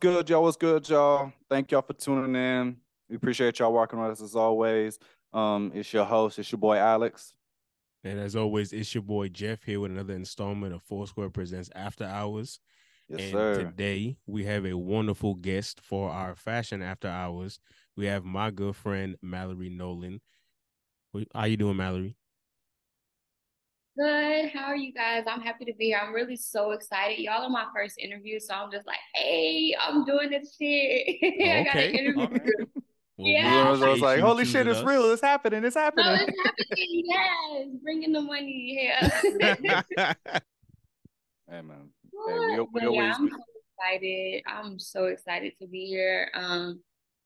[0.00, 0.42] good, y'all?
[0.42, 1.30] What's good, y'all?
[1.50, 2.76] Thank y'all for tuning in.
[3.10, 4.98] We appreciate y'all working with us as always.
[5.34, 7.34] Um, it's your host, it's your boy Alex.
[8.02, 12.04] And as always, it's your boy Jeff here with another installment of Foursquare Presents After
[12.04, 12.60] Hours.
[13.10, 13.54] Yes, and sir.
[13.56, 17.60] today we have a wonderful guest for our fashion after hours.
[17.94, 20.22] We have my good friend Mallory Nolen.
[21.34, 22.16] How you doing, Mallory?
[24.00, 24.50] Good.
[24.50, 25.24] How are you guys?
[25.26, 26.00] I'm happy to be here.
[26.02, 27.18] I'm really so excited.
[27.18, 31.18] Y'all are my first interview, so I'm just like, hey, I'm doing this shit.
[31.22, 32.20] I got an interview.
[32.22, 32.42] All right.
[33.18, 33.64] Well, Yeah.
[33.66, 34.84] I was, I was like, holy shit, choosing it's us.
[34.86, 35.10] real.
[35.12, 35.64] It's happening.
[35.64, 36.06] It's No, happening.
[36.28, 36.76] it's happening.
[37.04, 38.94] Yes, bringing the money here.
[41.50, 41.90] hey, man.
[42.26, 43.36] Hey, we, we But yeah, I'm so
[43.78, 44.42] excited.
[44.46, 46.30] I'm so excited to be here.
[46.32, 46.80] Um,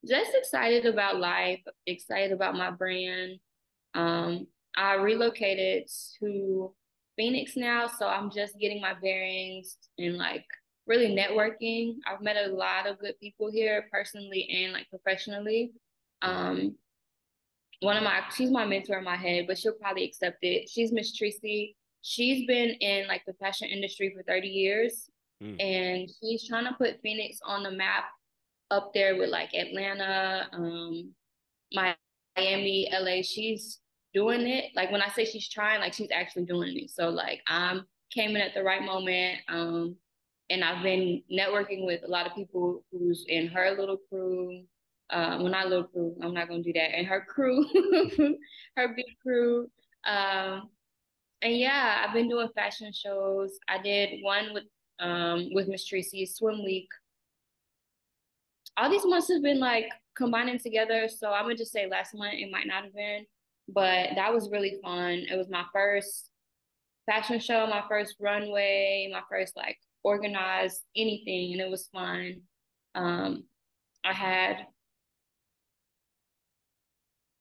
[0.04, 1.60] just excited about life.
[1.86, 3.38] Excited about my brand.
[3.94, 5.88] Um, I relocated
[6.20, 6.74] to
[7.16, 10.44] Phoenix now, so I'm just getting my bearings and like
[10.86, 11.96] really networking.
[12.06, 15.72] I've met a lot of good people here, personally and like professionally.
[16.22, 16.74] Um,
[17.80, 20.68] one of my she's my mentor in my head, but she'll probably accept it.
[20.68, 21.76] She's Miss Tracy.
[22.02, 25.08] She's been in like the fashion industry for 30 years
[25.42, 25.60] Mm.
[25.60, 28.04] and she's trying to put Phoenix on the map
[28.70, 31.12] up there with like Atlanta, um,
[31.72, 33.22] Miami, LA.
[33.22, 33.80] She's
[34.14, 34.66] doing it.
[34.74, 36.90] Like when I say she's trying, like she's actually doing it.
[36.90, 37.84] So like I'm
[38.14, 39.40] came in at the right moment.
[39.48, 39.96] Um,
[40.50, 44.62] and I've been networking with a lot of people who's in her little crew.
[45.10, 46.16] Um, well, not little crew.
[46.22, 46.96] I'm not gonna do that.
[46.96, 47.64] And her crew,
[48.76, 49.68] her big crew.
[50.06, 50.70] Um,
[51.42, 53.58] and yeah, I've been doing fashion shows.
[53.68, 54.64] I did one with
[55.00, 56.88] um with Miss Tracy Swim Week.
[58.76, 61.08] All these months have been like combining together.
[61.08, 63.26] So I'm gonna just say last month it might not have been,
[63.68, 65.24] but that was really fun.
[65.30, 66.30] It was my first
[67.06, 72.42] fashion show, my first runway, my first like organized anything, and it was fun.
[72.94, 73.44] Um,
[74.04, 74.66] I had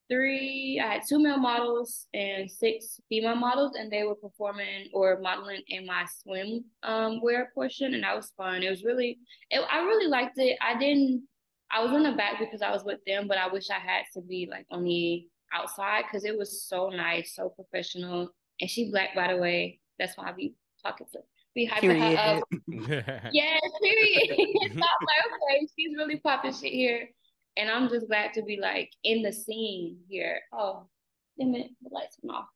[0.09, 5.19] three, I had two male models and six female models, and they were performing or
[5.21, 8.63] modeling in my swim um wear portion, and that was fun.
[8.63, 9.19] It was really,
[9.49, 10.57] it, I really liked it.
[10.61, 11.23] I didn't,
[11.71, 14.03] I was in the back because I was with them, but I wish I had
[14.13, 18.29] to be like on the outside because it was so nice, so professional.
[18.59, 19.79] And she black, by the way.
[19.99, 21.19] That's why I be talking to,
[21.55, 22.43] be hyping her up.
[23.31, 24.27] Yes, period.
[24.37, 27.09] so I'm like, okay, she's really popping shit here.
[27.57, 30.41] And I'm just glad to be like in the scene here.
[30.51, 30.87] Oh,
[31.39, 32.47] damn it, the lights went off.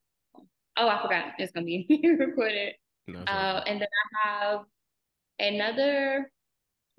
[0.78, 1.88] Oh, I forgot it's gonna be
[2.20, 2.74] recorded.
[3.08, 3.88] No, it's all Uh, and then
[4.24, 4.66] I have
[5.40, 6.32] another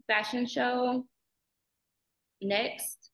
[0.07, 1.05] fashion show
[2.41, 3.11] next.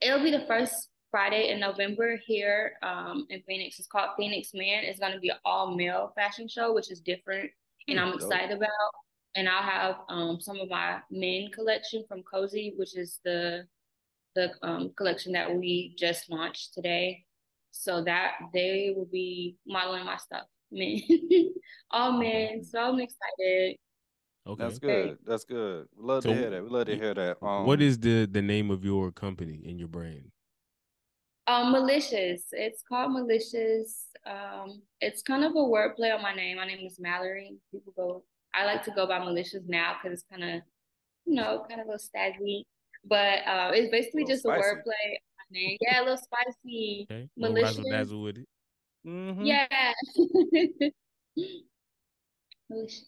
[0.00, 3.78] It'll be the first Friday in November here um, in Phoenix.
[3.78, 4.84] It's called Phoenix Man.
[4.84, 7.50] It's gonna be an all male fashion show, which is different,
[7.88, 8.68] and I'm excited about.
[9.36, 13.64] And I'll have um, some of my men collection from Cozy, which is the
[14.34, 17.24] the um, collection that we just launched today.
[17.72, 21.00] So that they will be modeling my stuff, men,
[21.92, 22.64] all men.
[22.64, 23.76] So I'm excited.
[24.46, 24.64] Okay.
[24.64, 25.18] That's good.
[25.24, 25.86] That's good.
[25.96, 26.64] We love So to hear that.
[26.64, 27.36] We love to hear that.
[27.42, 30.32] Um, what is the the name of your company and your brand?
[31.50, 32.38] Um, Malicioux.
[32.52, 33.82] It's called Malicioux.
[34.26, 36.56] Um, it's kind of a wordplay on my name.
[36.58, 37.56] My name is Mallory.
[37.72, 38.22] People go.
[38.54, 40.62] I like to go by malicious now because it's kind of,
[41.26, 42.66] you know, kind of a little staggy.
[43.04, 44.62] But uh, it's basically Little just a spicy.
[44.62, 45.76] wordplay on my name.
[45.80, 47.06] Yeah, a little spicy.
[47.10, 47.28] Okay.
[47.36, 47.78] Little Malicious.
[47.78, 48.48] razzle dazzle with it.
[49.06, 49.46] mhm.
[49.46, 49.66] Yeah.
[52.70, 53.00] Malicioux.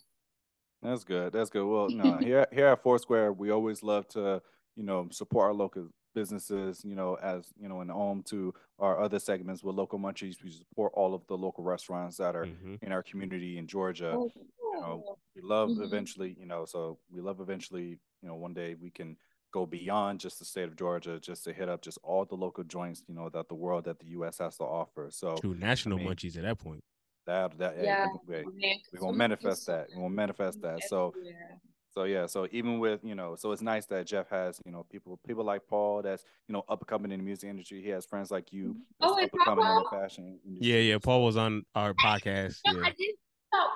[0.83, 1.33] That's good.
[1.33, 1.65] That's good.
[1.65, 4.43] Well, no, here here at Foursquare, we always love to,
[4.75, 9.01] you know, support our local businesses, you know, as you know, and home to our
[9.01, 10.43] other segments with local munchies.
[10.43, 12.79] We support all of the local restaurants that are Mhm.
[12.83, 14.17] in our community in Georgia.
[14.19, 14.31] Oh,
[14.75, 15.85] You know, we love Mhm.
[15.85, 19.17] eventually, you know, so we love eventually, you know, one day we can
[19.53, 22.65] go beyond just the state of Georgia, just to hit up just all the local
[22.65, 25.11] joints, you know, that the world that the US has to offer.
[25.11, 26.83] So True national mean, munchies at that point.
[27.27, 28.07] that that hey, yeah.
[28.07, 29.91] we, we, man, we 'cause gonna manifest that.
[29.91, 30.83] We're gonna manifest that.
[30.85, 31.61] So everywhere.
[31.95, 34.85] So yeah, so even with you know, so it's nice that Jeff has you know
[34.91, 37.83] people people like Paul that's you know up and coming in the music industry.
[37.83, 38.79] He has friends like you mm-hmm.
[39.01, 40.73] that's Oh, up and coming in the fashion industry.
[40.73, 40.99] Yeah, yeah.
[40.99, 42.59] Paul was on our podcast.
[42.67, 42.87] No, Yeah.
[42.87, 43.19] I didn't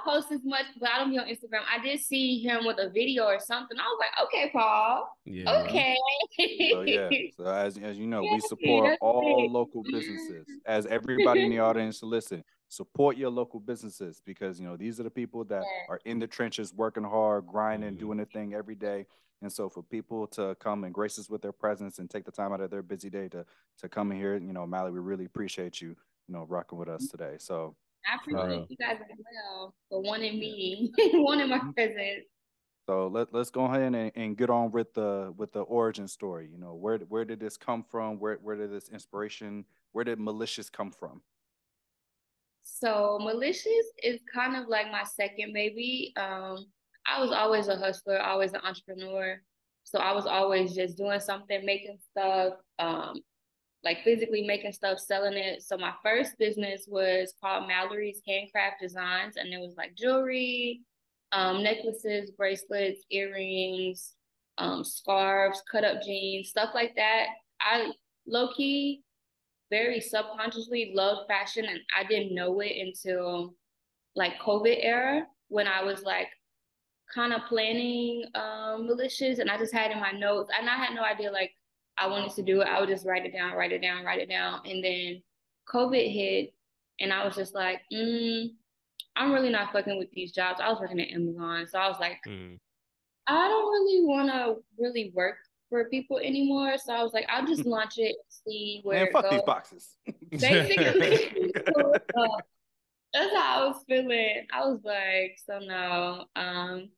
[0.06, 1.62] post as much, but I don't be on Instagram.
[1.70, 3.76] I did see him with a video or something.
[3.78, 5.08] I was like, okay, Paul.
[5.24, 5.42] Yeah.
[5.44, 5.62] yeah.
[5.62, 5.96] Okay.
[6.70, 9.50] So yeah, so as as you know, we support all great.
[9.50, 10.46] local businesses.
[10.64, 14.98] As everybody in the audience to listen, support your local businesses because you know these
[14.98, 15.94] are the people that Yeah.
[15.94, 17.98] are in the trenches, working hard, grinding, Mhm.
[17.98, 19.06] doing their thing every day.
[19.42, 22.32] And so for people to come and grace us with their presence and take the
[22.32, 23.44] time out of their busy day to
[23.78, 25.90] to come in here, you know, Mally, we really appreciate you,
[26.26, 27.18] you know, rocking with us mm-hmm.
[27.18, 27.38] today.
[27.38, 27.76] So
[28.10, 28.66] I appreciate real.
[28.68, 31.70] you guys as well for wanting me, wanting my mm-hmm.
[31.72, 32.26] presence.
[32.86, 36.48] So let let's go ahead and, and get on with the with the origin story.
[36.50, 38.18] You know, where where did this come from?
[38.18, 39.64] Where where did this inspiration?
[39.92, 41.20] Where did Malicioux come from?
[42.68, 46.12] So Malicioux is kind of like my second baby.
[46.16, 46.66] Um,
[47.06, 49.40] I was always a hustler, always an entrepreneur.
[49.84, 53.20] So I was always just doing something, making stuff, um,
[53.84, 55.62] like physically making stuff, selling it.
[55.62, 60.82] So my first business was called Mallory's Handcraft Designs, and it was like jewelry,
[61.30, 64.14] um, necklaces, bracelets, earrings,
[64.58, 67.26] um, scarves, cut up jeans, stuff like that.
[67.60, 67.92] I
[68.26, 69.02] low key,
[69.70, 73.54] very subconsciously loved fashion, and I didn't know it until
[74.14, 76.28] like COVID era when I was like
[77.14, 80.94] kind of planning um, Malicioux, and I just had in my notes, and I had
[80.94, 81.52] no idea like
[81.98, 82.68] I wanted to do it.
[82.68, 85.22] I would just write it down, write it down, write it down, and then
[85.72, 86.54] COVID hit,
[87.00, 88.48] and I was just like, mm,
[89.16, 90.60] I'm really not fucking with these jobs.
[90.60, 92.58] I was working at Amazon, so I was like, mm.
[93.26, 95.36] I don't really want to really work
[95.76, 96.76] for people anymore.
[96.78, 99.04] So I was like, I'll just launch it, and see where.
[99.04, 99.32] Man, fuck goes.
[99.32, 99.96] these boxes.
[100.30, 101.98] Basically, uh,
[103.12, 104.46] that's how I was feeling.
[104.52, 106.24] I was like, so no.
[106.34, 106.90] Um,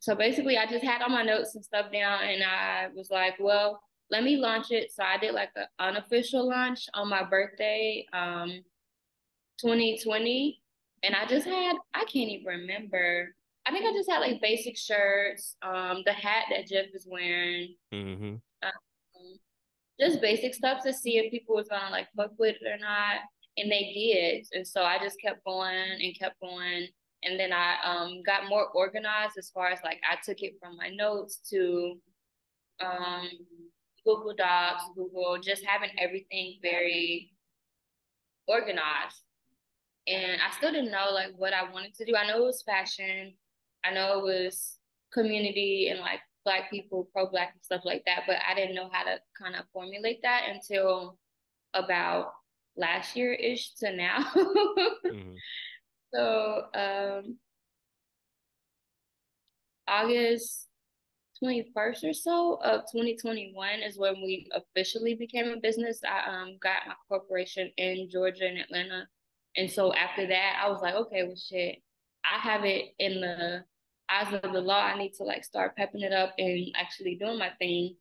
[0.00, 3.34] so basically, I just had all my notes and stuff down, and I was like,
[3.38, 3.80] well,
[4.10, 4.92] let me launch it.
[4.92, 8.50] So I did like an unofficial launch on my birthday, um,
[9.60, 10.60] 2020
[11.02, 13.34] and I just had I can't even remember.
[13.66, 17.74] I think I just had like basic shirts, um, the hat that Jeff is wearing,
[17.92, 18.34] mm-hmm.
[18.62, 19.38] um,
[20.00, 23.20] just basic stuff to see if people was gonna like fuck with it or not,
[23.56, 24.46] and they did.
[24.56, 26.86] And so I just kept going and kept going,
[27.24, 30.76] and then I um got more organized as far as like I took it from
[30.76, 31.98] my notes to
[32.80, 33.28] um
[34.04, 37.32] Google Docs, Google, just having everything very
[38.46, 39.22] organized
[40.06, 42.14] and I still didn't know like what I wanted to do.
[42.16, 43.34] I know it was fashion.
[43.86, 44.78] I know it was
[45.12, 48.88] community and like black people, pro black and stuff like that, but I didn't know
[48.92, 51.18] how to kind of formulate that until
[51.74, 52.32] about
[52.76, 54.24] last year ish to now.
[54.36, 55.32] mm-hmm.
[56.14, 57.38] So um
[59.88, 60.68] August
[61.42, 66.00] 21st or so of 2021 is when we officially became a business.
[66.04, 69.06] I um got my corporation in Georgia and Atlanta
[69.56, 71.82] and so after that, I was like, okay, well, shit,
[72.24, 73.64] I have it in the
[74.10, 74.80] eyes of the law.
[74.80, 77.96] I need to like start pepping it up and actually doing my thing.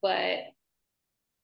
[0.00, 0.38] But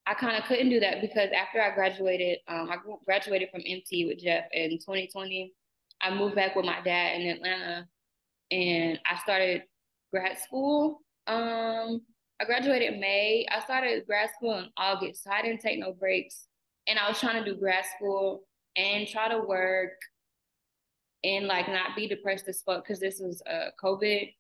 [0.07, 4.07] I kind of couldn't do that because after I graduated, um, I graduated from MT
[4.07, 5.53] with Jeff in 2020.
[6.01, 7.89] I moved back with my dad in Atlanta,
[8.51, 9.65] and I started
[10.13, 11.03] grad school.
[11.27, 12.01] Um,
[12.41, 13.47] I graduated in May.
[13.51, 16.47] I started grad school in August, so I didn't take no breaks.
[16.87, 18.45] And I was trying to do grad school
[18.77, 19.93] and try to work
[21.25, 24.33] and like not be depressed as fuck because this was uh COVID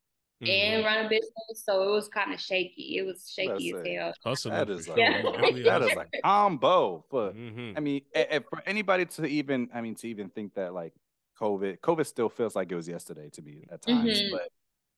[0.42, 0.46] mm-hmm.
[0.46, 2.98] and run a business, so it was kind of shaky.
[2.98, 4.12] It was shaky as hell.
[4.24, 5.22] Hustle that is like, yeah.
[5.64, 7.04] that is like combo.
[7.10, 7.76] For mm-hmm.
[7.76, 8.02] I mean,
[8.48, 10.94] for anybody to even, I mean, to even think that like
[11.40, 14.32] COVID, COVID still feels like it was yesterday to me at times, mm-hmm.
[14.32, 14.48] but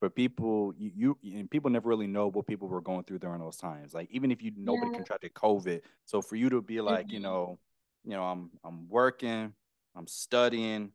[0.00, 3.38] for people you, you and people never really know what people were going through during
[3.38, 4.96] those times like even if you nobody yeah.
[4.96, 7.16] contracted covid so for you to be like mm-hmm.
[7.16, 7.58] you know
[8.04, 9.52] you know, I'm I'm working,
[9.94, 10.90] I'm studying,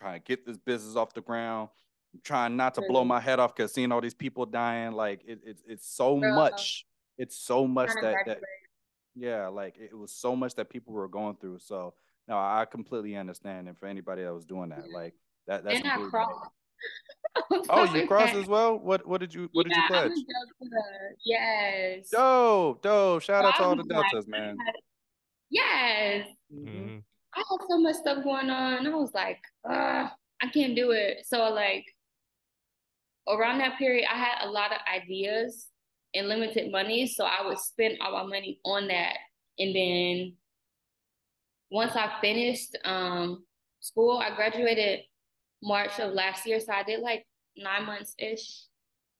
[0.00, 1.68] trying to get this business off the ground.
[2.14, 5.22] I'm trying not to blow my head off because seeing all these people dying, like
[5.26, 6.86] it, it it's so much.
[7.18, 8.40] It's so much that, that
[9.14, 11.58] yeah, like it was so much that people were going through.
[11.60, 11.94] So
[12.26, 13.68] no, I completely understand.
[13.68, 15.14] And for anybody that was doing that, like
[15.46, 16.50] that that's and I crossed.
[17.68, 18.78] oh, you crossed as well.
[18.78, 20.12] What what did you what yeah, did you pledge?
[21.24, 22.08] Yes.
[22.10, 23.22] Dope, dope.
[23.22, 24.56] Shout out to all the deltas, man.
[25.50, 26.26] Yes.
[26.52, 26.98] Mm-hmm.
[27.40, 28.86] I had so much stuff going on.
[28.86, 30.10] I was like, I
[30.52, 31.24] can't do it.
[31.26, 31.84] So like
[33.28, 35.68] around that period, I had a lot of ideas
[36.14, 37.06] and limited money.
[37.06, 39.16] So I would spend all my money on that.
[39.58, 40.34] And then
[41.70, 43.44] once I finished um,
[43.80, 45.00] school, I graduated
[45.62, 46.60] March of last year.
[46.60, 48.64] So I did like nine months ish.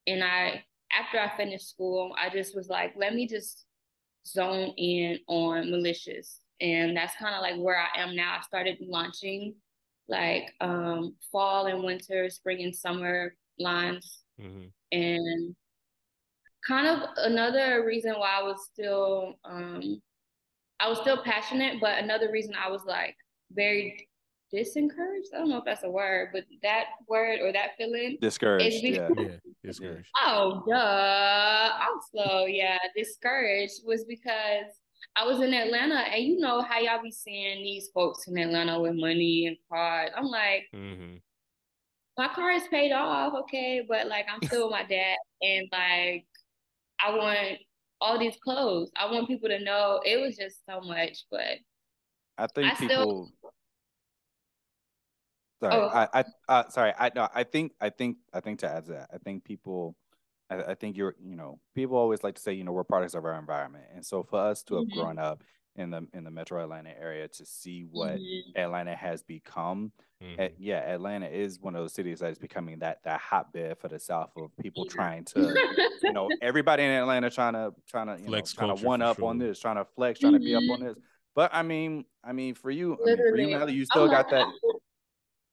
[0.07, 3.65] And I, after I finished school, I just was like, let me just
[4.27, 6.40] zone in on Malicioux.
[6.61, 8.37] And that's kind of like where I am now.
[8.39, 9.55] I started launching
[10.09, 14.23] like um, fall and winter, spring and summer lines.
[14.41, 14.67] Mm-hmm.
[14.93, 15.57] And
[16.67, 20.03] kind of another reason why I was still um,
[20.81, 23.15] I was still passionate, but another reason I was like
[23.53, 24.09] very
[24.53, 25.33] disencouraged.
[25.35, 28.83] I don't know if that's a word, but that word or that feeling discouraged.
[28.83, 29.23] Because, yeah.
[29.23, 30.09] yeah, discouraged.
[30.21, 31.71] Oh, duh.
[31.79, 32.47] I'm slow.
[32.47, 34.73] Yeah, discouraged was because
[35.17, 38.81] I was in Atlanta, and you know how y'all be seeing these folks in Atlanta
[38.81, 40.11] with money and cars.
[40.17, 41.17] I'm like, mm-hmm.
[42.17, 46.27] my car is paid off, okay, but like I'm still with my dad, and like
[47.01, 47.59] I want
[48.01, 48.91] all these clothes.
[48.97, 51.59] I want people to know it was just so much, but
[52.39, 52.95] I think I people.
[52.95, 53.53] still-
[55.63, 55.89] Sorry, Oh.
[55.89, 58.93] I, I, uh, sorry, I, no, I think, I think, I think to add to
[58.93, 59.95] that, I think people,
[60.51, 63.15] I, I think you're, you know, people always like to say, you know, we're products
[63.15, 64.91] of our environment, and so for us to have Mhm.
[64.95, 65.45] grown up
[65.77, 68.57] in the in the Metro Atlanta area to see what Mhm.
[68.57, 70.35] Atlanta has become, Mhm.
[70.41, 73.89] eh, yeah, Atlanta is one of those cities that is becoming that that hotbed for
[73.89, 74.93] the South of people Yeah.
[74.95, 78.69] trying to, you know, everybody in Atlanta trying to trying to you Flex know trying
[78.71, 80.81] culture to one for up on this, trying to flex, trying to be up on
[80.81, 80.97] this.
[81.37, 84.09] But I mean, I mean, for you, I mean, for you, Melly, you I'm still
[84.09, 84.47] got like, that.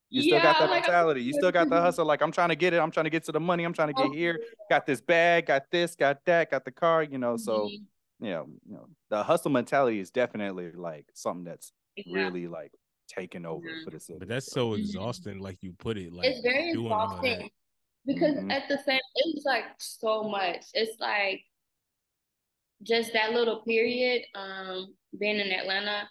[0.09, 1.21] I'm- You still Yeah, got that I'm like, I'm mentality.
[1.23, 2.05] You still got the hustle.
[2.05, 2.79] Like I'm trying to get it.
[2.79, 3.63] I'm trying to get to the money.
[3.65, 4.39] I'm trying to Oh, get here.
[4.69, 5.47] Got this bag.
[5.47, 5.95] Got this.
[5.95, 6.49] Got that.
[6.51, 7.03] Got the car.
[7.03, 7.35] You know.
[7.37, 7.85] So Mhm.
[8.19, 12.03] you know, you know, the hustle mentality is definitely like something that's Yeah.
[12.07, 12.71] really like
[13.07, 13.83] taking over Mhm.
[13.83, 14.17] for the city.
[14.19, 14.79] But that's so Mhm.
[14.79, 16.11] exhausting, like you put it.
[16.13, 17.25] Like it's very doing all of that.
[17.25, 17.51] exhausting
[18.05, 18.51] because Mhm.
[18.51, 21.43] at the same it's like so much it's like
[22.83, 26.09] just that little period um being in atlanta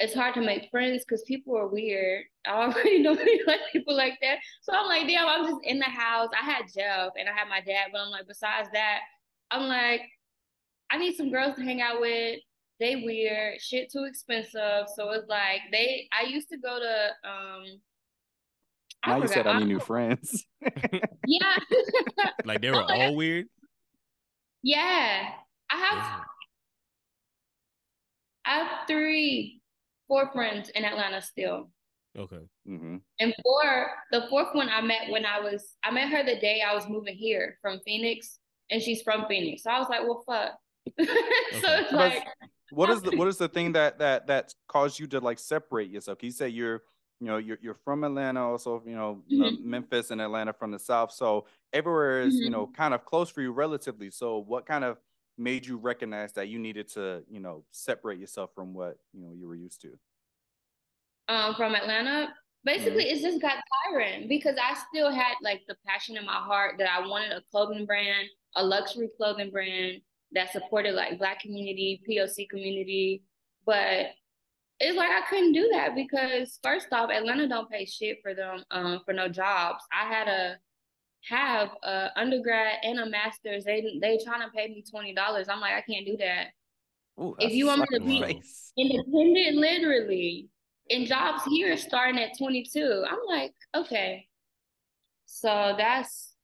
[0.00, 3.12] it's hard to make friends because people are weird i already know
[3.46, 6.62] like people like that so i'm like damn i'm just in the house i had
[6.74, 9.00] jeff and i had my dad but i'm like besides that
[9.50, 10.02] i'm like
[10.90, 12.40] i need some girls to hang out with
[12.80, 17.64] they weird shit too expensive so it's like they i used to go to um
[19.04, 19.56] I now you said forgot.
[19.56, 20.44] I need new friends.
[21.24, 21.56] Yeah.
[22.44, 23.46] Like they were Oh my all weird.
[24.64, 25.28] yeah.
[25.70, 26.20] I have Damn.
[28.44, 29.60] I have three,
[30.08, 31.70] four friends in Atlanta still.
[32.18, 32.40] Okay.
[32.66, 36.38] hmm And four, the fourth one I met when I was I met her the
[36.40, 38.38] day I was moving here from Phoenix,
[38.70, 39.62] and she's from Phoenix.
[39.62, 40.58] So I was like, well fuck.
[41.60, 42.24] so it's like
[42.70, 45.90] What is the what is the thing that that that caused you to like separate
[45.90, 46.22] yourself?
[46.22, 46.82] You say you're
[47.20, 49.62] you know you're you're from Atlanta, also you know uh, Mhm.
[49.64, 51.12] Memphis and Atlanta from the South.
[51.12, 52.52] So everywhere is you Mhm.
[52.52, 54.10] know kind of close for you relatively.
[54.10, 54.98] So what kind of
[55.36, 59.32] made you recognize that you needed to you know separate yourself from what you know
[59.32, 59.98] you were used to?
[61.28, 62.28] Um from Atlanta.
[62.64, 63.16] Basically, Mm-hmm.
[63.18, 63.56] it just got
[63.86, 67.42] tiring because I still had like the passion in my heart that I wanted a
[67.50, 70.00] clothing brand, a luxury clothing brand
[70.32, 73.22] that supported like black community, POC community.
[73.64, 74.08] But
[74.80, 78.64] it's like I couldn't do that because first off, Atlanta don't pay shit for them
[78.70, 79.82] um for no jobs.
[79.92, 80.56] I had a
[81.28, 83.64] have a undergrad and a master's.
[83.64, 85.48] They they trying to pay me twenty dollars.
[85.48, 86.48] I'm like, I can't do that.
[87.20, 88.42] Ooh, If you want me to be-.
[88.76, 90.48] Independent, literally.
[90.90, 93.04] And jobs here starting at 22.
[93.08, 94.26] I'm like, okay.
[95.26, 96.34] So that's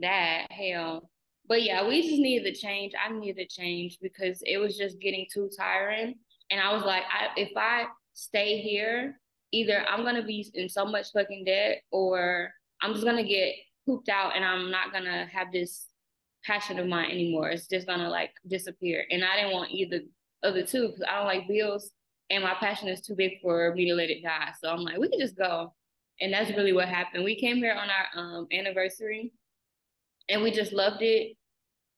[0.00, 0.46] that.
[0.50, 1.10] Hell.
[1.48, 2.92] But yeah, we just needed to change.
[2.94, 6.16] I needed to change because it was just getting too tiring.
[6.50, 9.18] And I was like, I, if I stay here,
[9.52, 13.54] either I'm gonna be in so much fucking debt, or I'm just gonna get
[13.86, 15.86] pooped out, and I'm not gonna have this
[16.44, 17.48] passion of mine anymore.
[17.50, 19.04] It's just gonna like disappear.
[19.10, 20.00] And I didn't want either
[20.42, 21.90] of the two because I don't like bills,
[22.30, 24.52] and my passion is too big for me to let it die.
[24.60, 25.74] So I'm like, we can just go.
[26.20, 27.24] And that's really what happened.
[27.24, 29.32] We came here on our um, anniversary,
[30.28, 31.36] and we just loved it.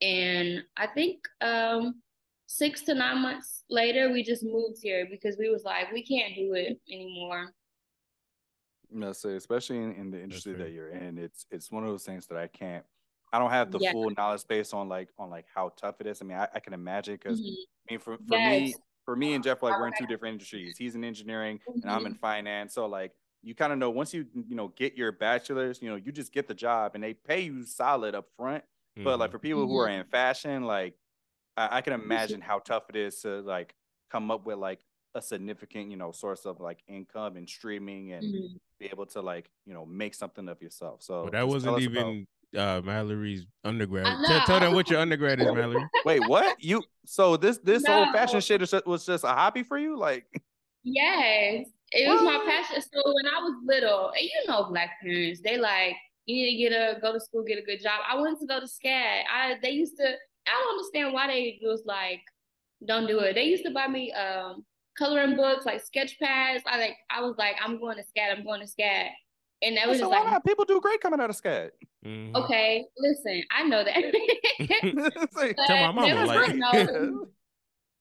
[0.02, 2.02] And I think um,
[2.46, 6.34] six to nine months later, we just moved here because we was like, we can't
[6.34, 7.52] do it anymore.
[8.90, 12.04] No, so especially in, in the industry that you're in, it's it's one of those
[12.04, 12.84] things that I can't.
[13.32, 13.92] I don't have the Yeah.
[13.92, 16.20] full knowledge base on like on like how tough it is.
[16.20, 17.54] I mean, I, I can imagine because Mhm.
[17.88, 18.80] I mean, for for me, Yes.
[19.10, 20.78] For me and Jeff, like we're in two different industries.
[20.78, 22.74] He's in engineering and I'm in finance.
[22.74, 23.10] So like
[23.42, 26.32] you kind of know once you you know get your bachelor's, you know, you just
[26.32, 28.62] get the job and they pay you solid up front.
[29.02, 29.32] But like Mhm.
[29.32, 30.94] for people who are in fashion, like
[31.56, 33.74] I, I can imagine how tough it is to like
[34.10, 34.84] come up with like
[35.16, 38.60] a significant, you know, source of like income and streaming and Mhm.
[38.78, 41.02] be able to like, you know, make something of yourself.
[41.02, 42.26] So But that wasn't us about- even
[42.56, 44.16] uh Mallory's undergrad.
[44.26, 45.84] Tell, tell them what your undergrad is, Mallory.
[46.04, 46.62] Wait, what?
[46.62, 48.40] You so this this whole fashion No.
[48.40, 49.96] shit is was just a hobby for you?
[49.96, 50.26] Like
[50.82, 52.82] Yes, it was my passion.
[52.82, 55.94] So when I was little, and you know, black parents, they like
[56.26, 58.00] you need to get a go to school, get a good job.
[58.08, 59.22] I wanted to go to SCAD.
[59.32, 60.04] I they used to.
[60.46, 62.20] I don't understand why they was like,
[62.86, 63.34] don't do it.
[63.34, 64.64] They used to buy me um
[64.96, 66.62] coloring books, like sketch pads.
[66.66, 68.38] I like I was like, I'm going to SCAD.
[68.38, 69.08] I'm going to SCAD,
[69.62, 70.46] and that was so just why like, not?
[70.46, 71.70] People do great coming out of SCAD.
[72.04, 72.34] Mhm.
[72.34, 73.96] okay, listen, I know that.
[75.34, 77.26] Like- Tell my they mama, like- no,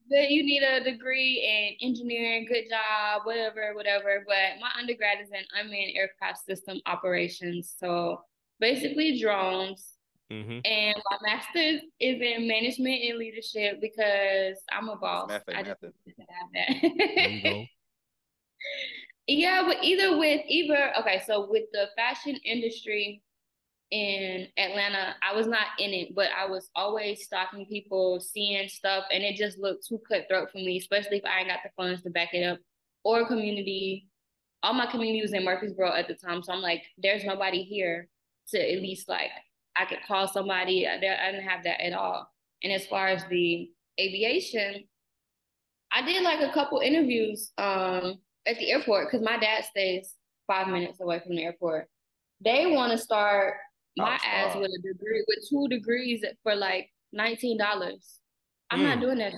[0.09, 4.23] that you need a degree in engineering, good job, whatever, whatever.
[4.27, 7.73] But my undergrad is in unmanned aircraft system operations.
[7.77, 8.21] So
[8.59, 9.95] basically drones.
[10.31, 10.61] Mhm.
[10.65, 15.27] And my master's is in management and leadership because I'm a boss.
[15.29, 15.93] Method, I just method.
[16.17, 16.91] have that.
[17.15, 17.65] There you go.
[19.27, 23.21] Yeah, but either with either okay, so with the fashion industry
[23.91, 29.05] in Atlanta, I was not in it, but I was always stalking people, seeing stuff,
[29.11, 32.03] and it just looked too cutthroat for me, especially if I ain't got the funds
[32.03, 32.59] to back it up.
[33.03, 34.07] Or community,
[34.61, 38.07] all my community was in Murfreesboro at the time, so I'm like, there's nobody here
[38.49, 39.29] to at least like
[39.75, 40.87] I could call somebody.
[40.87, 42.29] I didn't have that at all.
[42.63, 43.69] And as far as the
[43.99, 44.83] aviation,
[45.91, 50.13] I did like a couple interviews um, at the airport because my dad stays
[50.45, 51.87] five minutes away from the airport.
[52.41, 53.55] They want to start
[53.99, 58.19] my oh, ass with a degree with two degrees for like nineteen dollars.
[58.69, 58.83] I'm mm.
[58.83, 59.33] not doing that.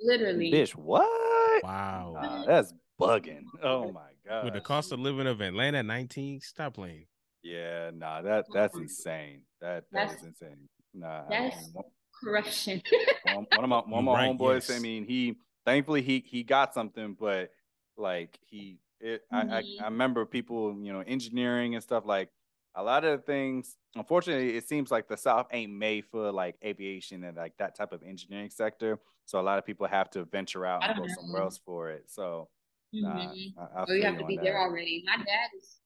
[0.00, 0.74] Literally, bitch.
[0.74, 1.64] What?
[1.64, 3.44] Wow, nah, that's bugging.
[3.62, 4.44] Oh my god.
[4.44, 6.40] With the cost of living of Atlanta, nineteen.
[6.40, 7.06] Stop playing.
[7.42, 9.42] Yeah, nah, that that's insane.
[9.60, 10.68] That that that's, is insane.
[10.92, 11.84] Nah, that's I mean, one,
[12.22, 12.82] corruption.
[13.24, 14.68] one, one, of my one of my right, homeboys.
[14.68, 14.72] Yes.
[14.72, 17.50] I mean, he thankfully he he got something, but
[17.96, 19.50] like he it mm-hmm.
[19.50, 19.84] I, I, I mm-hmm.
[19.84, 22.30] remember people you know engineering and stuff like
[22.76, 27.24] a lot of things unfortunately it seems like the south ain't made for like aviation
[27.24, 30.66] and like that type of engineering sector so a lot of people have to venture
[30.66, 31.14] out and go know.
[31.14, 32.48] somewhere else for it so
[32.94, 33.06] mm-hmm.
[33.06, 34.44] nah, I, I oh, you have to be that.
[34.44, 35.76] there already my dad is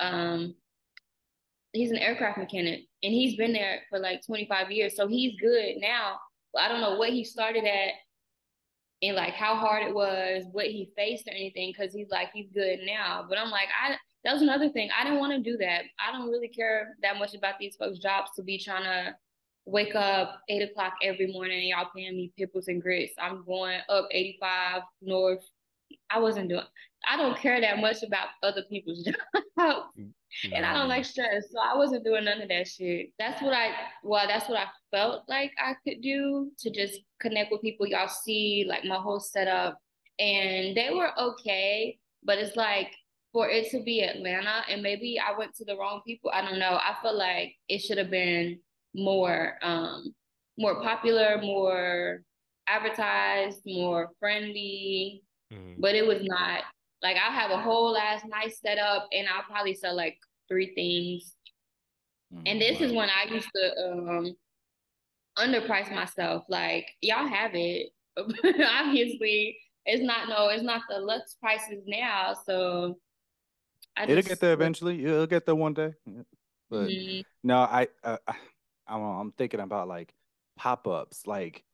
[0.00, 0.54] um
[1.72, 5.76] he's an aircraft mechanic and he's been there for like 25 years so he's good
[5.78, 6.16] now
[6.58, 7.92] i don't know what he started at
[9.02, 12.48] and like how hard it was what he faced or anything because he's like he's
[12.52, 13.94] good now but i'm like i
[14.26, 14.90] that was another thing.
[14.98, 15.82] I didn't want to do that.
[16.04, 19.14] I don't really care that much about these folks' jobs to be trying to
[19.66, 23.14] wake up eight o'clock every morning and y'all paying me pickles and grits.
[23.20, 25.48] I'm going up 85 north.
[26.10, 26.64] I wasn't doing
[27.08, 29.04] I don't care that much about other people's
[29.58, 29.86] jobs.
[30.52, 31.44] and I don't like stress.
[31.52, 33.10] So I wasn't doing none of that shit.
[33.20, 33.70] That's what I
[34.02, 37.86] well, that's what I felt like I could do to just connect with people.
[37.86, 39.78] Y'all see like my whole setup.
[40.18, 41.98] And they were okay.
[42.24, 42.90] But it's like
[43.32, 46.30] for it to be Atlanta, and maybe I went to the wrong people.
[46.32, 46.78] I don't know.
[46.80, 48.58] I feel like it should have been
[48.94, 50.14] more um
[50.58, 52.22] more popular, more
[52.66, 55.22] advertised, more friendly.
[55.52, 55.80] Mm-hmm.
[55.80, 56.62] But it was not.
[57.02, 60.16] Like I have a whole ass nice setup and I'll probably sell like
[60.48, 61.34] three things.
[62.34, 62.42] Mm-hmm.
[62.46, 64.36] And this is when I used to um
[65.38, 66.44] underprice myself.
[66.48, 67.90] Like y'all have it.
[68.16, 72.34] Obviously, it's not no, it's not the lux prices now.
[72.46, 72.96] So
[73.96, 75.04] I It'll just, get there eventually.
[75.04, 75.94] It'll get there one day.
[76.70, 77.20] But mm-hmm.
[77.44, 78.18] no, I, uh,
[78.86, 80.12] I'm, I'm thinking about like
[80.56, 81.64] pop ups, like,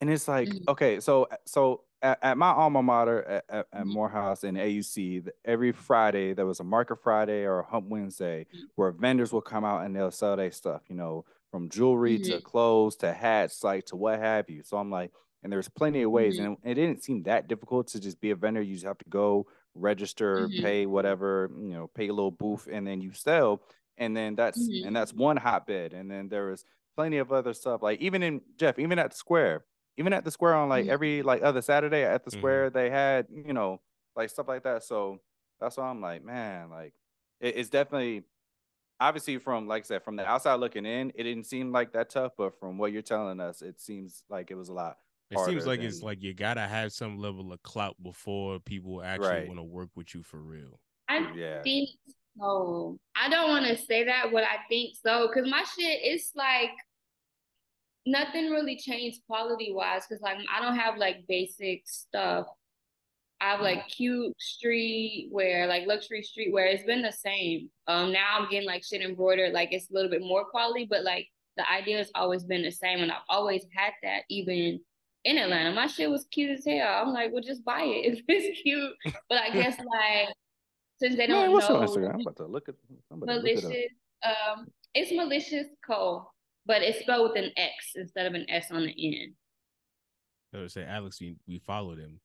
[0.00, 0.64] and it's like mm-hmm.
[0.68, 3.92] okay, so so at, at, my alma mater at, at, at mm-hmm.
[3.92, 8.64] Morehouse and AUC, every Friday there was a Market Friday or a Hump Wednesday mm-hmm.
[8.74, 12.32] where vendors will come out and they'll sell their stuff, you know, from jewelry to
[12.32, 12.44] mm-hmm.
[12.44, 14.62] clothes to hats, like to what have you.
[14.64, 17.88] So I'm like, and there's plenty of ways, and it, it didn't seem that difficult
[17.88, 18.62] to just be a vendor.
[18.62, 20.62] You just have to go register, mm-hmm.
[20.62, 23.62] pay whatever, you know, pay a little booth, and then you sell.
[23.98, 24.86] And then that's mm-hmm.
[24.86, 25.92] and that's one hotbed.
[25.92, 26.64] And then there is
[26.96, 27.82] plenty of other stuff.
[27.82, 29.64] Like even in Jeff, even at the square,
[29.96, 30.92] even at the square on like mm-hmm.
[30.92, 32.40] every like other Saturday at the mm-hmm.
[32.40, 33.80] square, they had, you know,
[34.16, 34.82] like stuff like that.
[34.82, 35.18] So
[35.60, 36.94] that's why I'm like, man, like
[37.40, 38.24] it, it's definitely
[38.98, 42.10] obviously from like I said, from the outside looking in, it didn't seem like that
[42.10, 44.96] tough, but from what you're telling us, it seems like it was a lot
[45.32, 45.88] it seems like than...
[45.88, 49.48] it's like you gotta have some level of clout before people actually right.
[49.48, 50.78] want to work with you for real.
[51.08, 51.62] I yeah.
[51.62, 51.90] think
[52.38, 52.98] so.
[53.14, 56.70] I don't want to say that, but I think so because my shit is like
[58.06, 62.46] nothing really changed quality wise because like I don't have like basic stuff.
[63.40, 66.66] I have like cute street wear, like luxury street wear.
[66.66, 67.70] It's been the same.
[67.88, 71.02] Um, now I'm getting like shit embroidered, like it's a little bit more quality, but
[71.02, 74.80] like the idea has always been the same, and I've always had that even
[75.24, 75.72] in Atlanta.
[75.72, 77.02] My shit was cute as hell.
[77.02, 78.92] I'm like, well, just buy it if it's cute.
[79.28, 80.34] But I guess like
[80.98, 82.14] since they don't Man, what's know, on Instagram?
[82.14, 82.74] I'm about to look at
[83.12, 83.62] Malicioux.
[83.62, 83.90] Look it
[84.24, 86.30] um, it's Malicioux co,
[86.66, 89.32] but it's spelled with an X instead of an S on the end.
[90.54, 92.20] I would say Alex, we, we followed him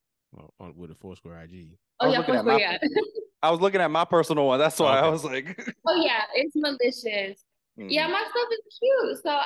[0.60, 1.78] on with a Foursquare IG.
[2.00, 2.44] Oh yeah, Foursquare.
[2.44, 2.78] My, yeah.
[3.44, 4.60] I was looking at my personal one.
[4.60, 5.08] That's why okay.
[5.08, 5.74] I was like.
[5.88, 7.36] oh yeah, it's Malicioux.
[7.80, 7.88] Mm.
[7.90, 9.24] Yeah, my stuff is cute.
[9.24, 9.40] So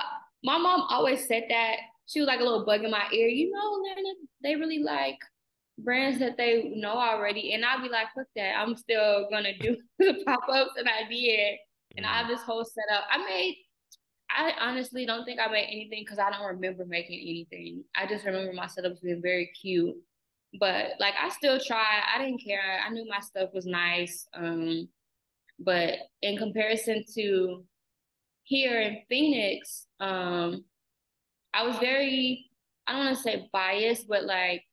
[0.43, 1.75] my mom always said that
[2.11, 3.27] she was like a little bug in my ear.
[3.27, 3.83] You know,
[4.43, 5.17] they really like
[5.77, 7.53] brands that they know already.
[7.53, 8.59] And I'd be like, fuck that.
[8.59, 11.57] I'm still gonna do the pop-ups and I did.
[11.97, 13.05] And I have this whole setup.
[13.09, 13.55] I made
[14.33, 17.83] I honestly don't think I made anything because I don't remember making anything.
[17.95, 19.95] I just remember my setups being very cute.
[20.59, 22.03] But like I still tried.
[22.13, 22.81] I didn't care.
[22.85, 24.27] I knew my stuff was nice.
[24.33, 24.87] Um,
[25.59, 27.63] but in comparison to
[28.43, 30.63] here in Phoenix, um,
[31.53, 32.49] I was very,
[32.87, 34.63] I don't want to say biased, but like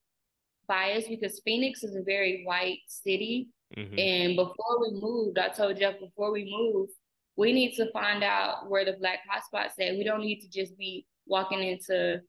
[0.67, 3.49] biased because Phoenix is a very white city.
[3.77, 3.99] Mm-hmm.
[3.99, 6.89] And before we moved, I told Jeff before we move,
[7.37, 9.97] we need to find out where the black hotspots at.
[9.97, 12.21] We don't need to just be walking into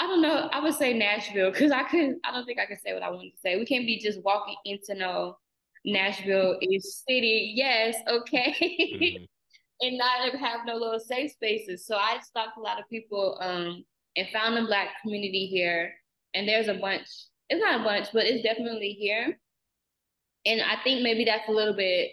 [0.00, 0.48] I don't know.
[0.50, 2.20] I would say Nashville because I couldn't.
[2.24, 3.58] I don't think I can say what I wanted to say.
[3.58, 5.36] We can't be just walking into no
[5.84, 7.52] Nashville is city.
[7.54, 9.24] Yes, okay, mm-hmm.
[9.80, 11.86] and not have no little safe spaces.
[11.86, 13.84] So I stalked a lot of people um,
[14.16, 15.92] and found a black community here.
[16.34, 17.06] And there's a bunch.
[17.48, 19.38] It's not a bunch, but it's definitely here.
[20.46, 22.10] And I think maybe that's a little bit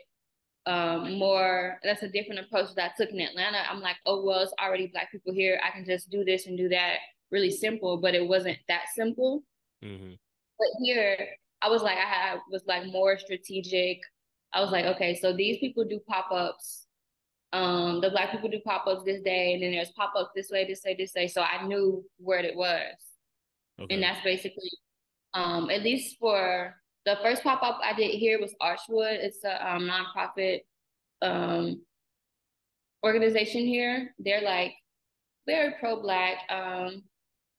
[0.65, 1.77] um, more.
[1.83, 3.59] That's a different approach that I took in Atlanta.
[3.69, 5.61] I'm like, oh well, it's already black people here.
[5.63, 6.97] I can just do this and do that
[7.31, 9.43] really simple, but it wasn't that simple.
[9.83, 10.13] Mm-hmm.
[10.57, 11.17] But here,
[11.61, 13.99] I was like, I had, was like more strategic.
[14.53, 16.86] I was like, okay, so these people do pop ups.
[17.53, 20.49] Um, the black people do pop ups this day, and then there's pop ups this
[20.49, 21.27] way, this way, this way.
[21.27, 22.95] So I knew where it was,
[23.79, 23.93] okay.
[23.93, 24.69] and that's basically,
[25.33, 29.13] um, at least for the first pop up I did here was Archwood.
[29.13, 30.61] It's a um, nonprofit
[31.21, 31.81] um
[33.03, 34.13] organization here.
[34.19, 34.73] They're like
[35.47, 36.39] very pro black.
[36.49, 37.03] Um,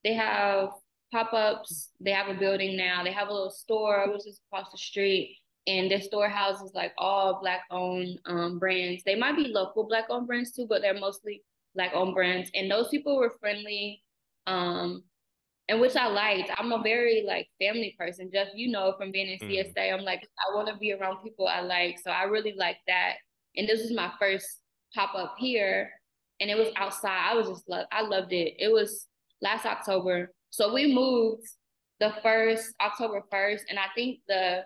[0.05, 0.71] they have
[1.13, 1.91] pop-ups.
[2.01, 3.03] They have a building now.
[3.03, 5.38] They have a little store which is across the street.
[5.69, 9.03] And their store houses like all black owned um, brands.
[9.05, 11.43] They might be local black owned brands too, but they're mostly
[11.75, 12.51] black owned brands.
[12.55, 14.03] And those people were friendly.
[14.47, 15.05] Um,
[15.69, 16.51] and which I liked.
[16.57, 18.31] I'm a very like family person.
[18.33, 19.95] Just you know, from being in CSA, mm.
[19.95, 21.99] I'm like I want to be around people I like.
[22.03, 23.17] So I really like that.
[23.55, 24.47] And this was my first
[24.95, 25.91] pop up here,
[26.41, 27.31] and it was outside.
[27.31, 27.85] I was just love.
[27.93, 28.55] I loved it.
[28.59, 29.07] It was
[29.43, 30.33] last October.
[30.51, 31.47] So we moved
[32.01, 33.63] the first October 1st.
[33.71, 34.65] And I think the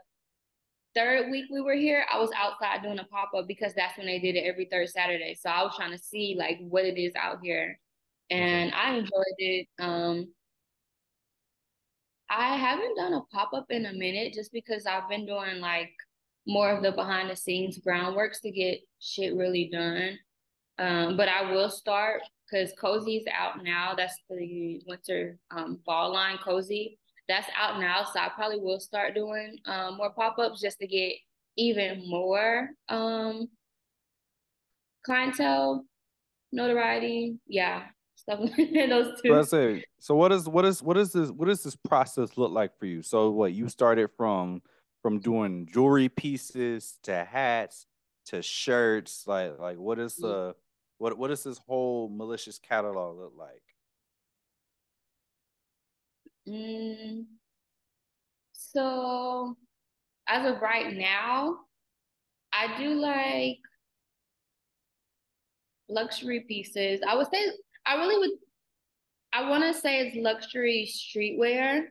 [0.95, 4.07] third week we were here, I was outside doing a pop up because that's when
[4.07, 5.37] they did it every third Saturday.
[5.39, 7.79] So I was trying to see like what it is out here.
[8.31, 9.67] And I enjoyed it.
[9.79, 10.33] Um,
[12.31, 15.93] I haven't done a pop up in a minute just because I've been doing like
[16.47, 20.19] more of the behind the scenes groundworks to get shit really done.
[20.79, 23.95] Um, but I will start because Cozy's out now.
[23.97, 26.99] That's the winter um, fall line, Cozy.
[27.33, 28.05] That's out now.
[28.05, 31.15] So I probably will start doing um, more pop ups just to get
[31.57, 33.49] even more um,
[35.07, 35.87] clientele,
[36.53, 37.39] notoriety.
[37.47, 37.85] Yeah,
[38.17, 39.31] stuff like those two.
[39.31, 42.37] So I say, so what is what is what is this what does this process
[42.37, 43.03] look like for you?
[43.03, 44.61] So what you started from
[45.01, 47.87] from doing jewelry pieces to hats
[48.27, 50.59] to shirts, like like what is the mm-hmm.
[51.03, 53.65] What what does this whole Malicioux catalog look like?
[56.49, 57.25] Mm,
[58.53, 59.57] so
[60.29, 61.59] as of right now,
[62.53, 63.59] I do like
[65.89, 67.01] luxury pieces.
[67.07, 67.45] I would say
[67.87, 68.39] I really would
[69.33, 71.85] I want to say it's luxury streetwear,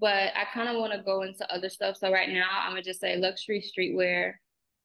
[0.00, 1.96] but I kind of want to go into other stuff.
[1.96, 4.34] So right now, I'm gonna just say luxury streetwear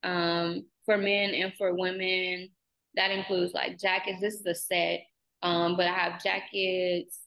[0.04, 2.50] um, for men and for women.
[2.96, 4.20] That includes like jackets.
[4.22, 5.02] This is a set,
[5.44, 7.20] um, but I have jackets,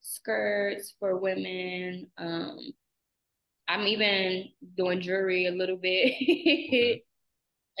[0.00, 2.08] skirts for women.
[2.18, 2.58] Um,
[3.68, 7.02] I'm even doing jewelry a little bit.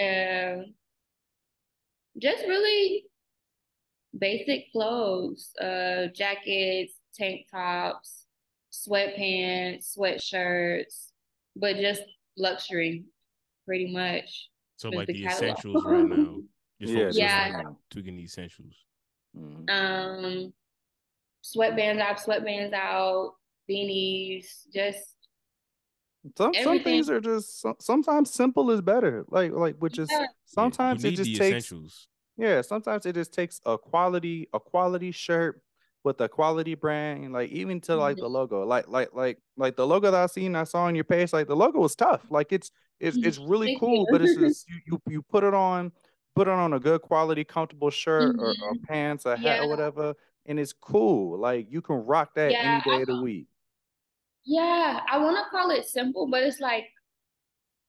[0.00, 0.74] um,
[2.18, 3.04] just really
[4.16, 8.26] basic clothes, uh, jackets, tank tops,
[8.72, 11.08] sweatpants, sweatshirts,
[11.56, 12.02] but just
[12.36, 13.04] luxury,
[13.66, 14.48] pretty much.
[14.76, 16.38] So like the, the essentials right now.
[16.80, 17.62] Just yeah, yeah.
[17.90, 18.74] tweaking the essentials.
[19.36, 19.68] Mm-hmm.
[19.68, 20.52] Um,
[21.42, 23.34] sweatbands out, sweatbands out,
[23.68, 25.16] beanies, just
[26.36, 29.24] some some things are just sometimes simple is better.
[29.28, 30.26] Like like which is yeah.
[30.44, 32.08] sometimes it just takes essentials.
[32.36, 32.60] yeah.
[32.60, 35.62] Sometimes it just takes a quality a quality shirt
[36.04, 38.24] with a quality brand, like even to like mm-hmm.
[38.24, 41.04] the logo, like like like like the logo that I seen I saw on your
[41.04, 42.22] page, like the logo was tough.
[42.30, 45.90] Like it's it's it's really cool, but it's just you, you you put it on
[46.34, 48.40] put it on a good quality, comfortable shirt mm-hmm.
[48.40, 48.84] or, or, mm-hmm.
[48.84, 49.64] pants, a hat yeah.
[49.64, 50.14] or whatever,
[50.46, 51.38] and it's cool.
[51.38, 53.46] Like you can rock that yeah, any day I, of the week.
[54.44, 56.86] Yeah, I want to call it simple, but it's like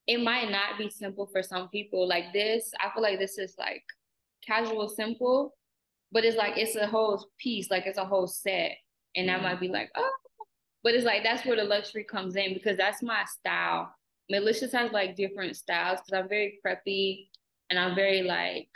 [0.08, 2.08] it might not be simple for some people.
[2.08, 3.84] Like this, I feel like this is like
[4.46, 5.56] casual, simple,
[6.12, 8.74] but it's like it's a whole piece, like it's a whole set,
[9.16, 9.44] and mm-hmm.
[9.44, 10.12] might be like, oh,
[10.84, 13.94] but it's like that's where the luxury comes in because that's my style.
[14.32, 17.28] Malicioux has like different styles because I'm very preppy
[17.70, 18.70] and I'm very like,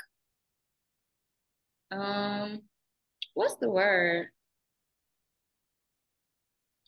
[1.91, 2.61] um,
[3.35, 4.29] what's the word?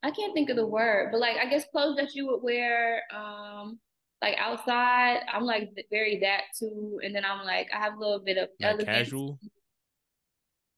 [0.04, 3.02] I can't think of the word, but like I guess clothes that you would wear,
[3.14, 3.80] um,
[4.22, 5.20] like outside.
[5.32, 8.50] I'm like very that too, and then I'm like I have a little bit of
[8.60, 9.40] like casual.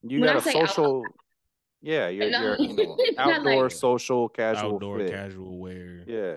[0.01, 1.03] You when got I a social.
[1.05, 1.13] Outside,
[1.81, 5.11] yeah, you're, no, you're you know, outdoor, like, social, casual, outdoor, fit.
[5.11, 6.03] casual wear.
[6.07, 6.35] Yeah.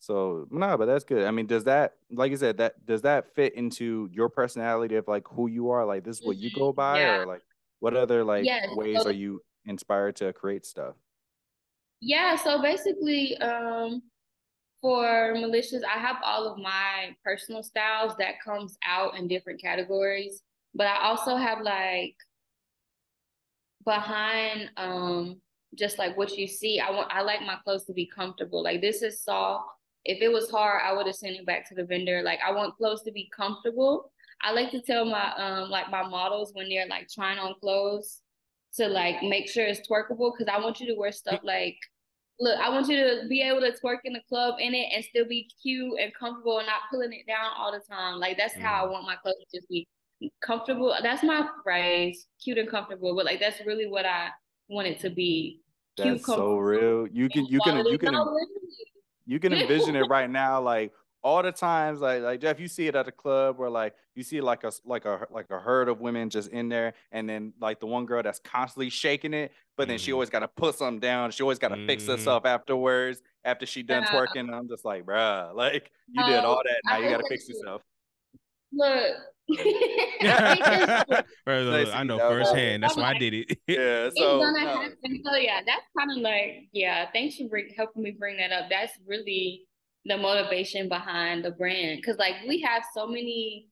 [0.00, 1.24] So no, but that's good.
[1.24, 5.08] I mean, does that, like you said, that does that fit into your personality of
[5.08, 5.86] like who you are?
[5.86, 6.76] Like this is what you go Mm-hmm.
[6.76, 7.20] by, Yeah.
[7.22, 7.42] or like
[7.84, 10.94] what other like Yes, ways so- are you inspired to create stuff?
[12.00, 14.02] Yeah, so basically, um,
[14.80, 20.42] for Malicioux, I have all of my personal styles that comes out in different categories,
[20.74, 22.14] but I also have like
[23.84, 25.40] behind um
[25.74, 28.62] just like what you see, I want I like my clothes to be comfortable.
[28.62, 29.68] Like this is soft.
[30.04, 32.22] If it was hard, I would have sent it back to the vendor.
[32.22, 34.10] Like I want clothes to be comfortable.
[34.44, 38.20] I like to tell my um like my models when they're like trying on clothes
[38.76, 41.76] to like make sure it's twerkable because I want you to wear stuff like
[42.40, 45.04] look, I want you to be able to twerk in the club in it and
[45.04, 48.18] still be cute and comfortable and not pulling it down all the time.
[48.18, 48.92] Like that's how I Mm.
[48.92, 49.86] want my clothes to just be
[50.40, 50.94] comfortable.
[51.02, 53.14] That's my phrase, cute and comfortable.
[53.14, 54.30] But like that's really what I
[54.68, 55.60] want it to be.
[55.96, 57.06] Cute, That's so real.
[57.06, 58.14] You can you can you can
[59.26, 60.92] you can envision it right now like
[61.24, 64.22] all the times like like Jeff you see it at a club where like you
[64.22, 67.54] see like a like a like a herd of women just in there and then
[67.58, 70.14] like the one girl that's constantly shaking it but then she Mhm.
[70.14, 72.08] always got to put something down she always got to fix Mhm.
[72.08, 74.12] herself afterwards after she done Yeah.
[74.12, 77.18] twerking and I'm just like bruh like you did all that now I you got
[77.22, 77.82] to fix that yourself
[78.76, 79.16] Look.
[79.50, 80.60] I hate
[81.08, 81.26] that.
[81.44, 82.82] Bro, Nice I know meet firsthand.
[82.82, 83.58] That's why I did it.
[83.68, 84.68] yeah it's so gonna no.
[84.68, 85.22] happen.
[85.24, 87.06] So yeah, that's kind of like yeah.
[87.12, 88.68] Thanks for bring, helping me bring that up.
[88.68, 89.66] That's really
[90.06, 93.68] the motivation behind the brand because like we have so many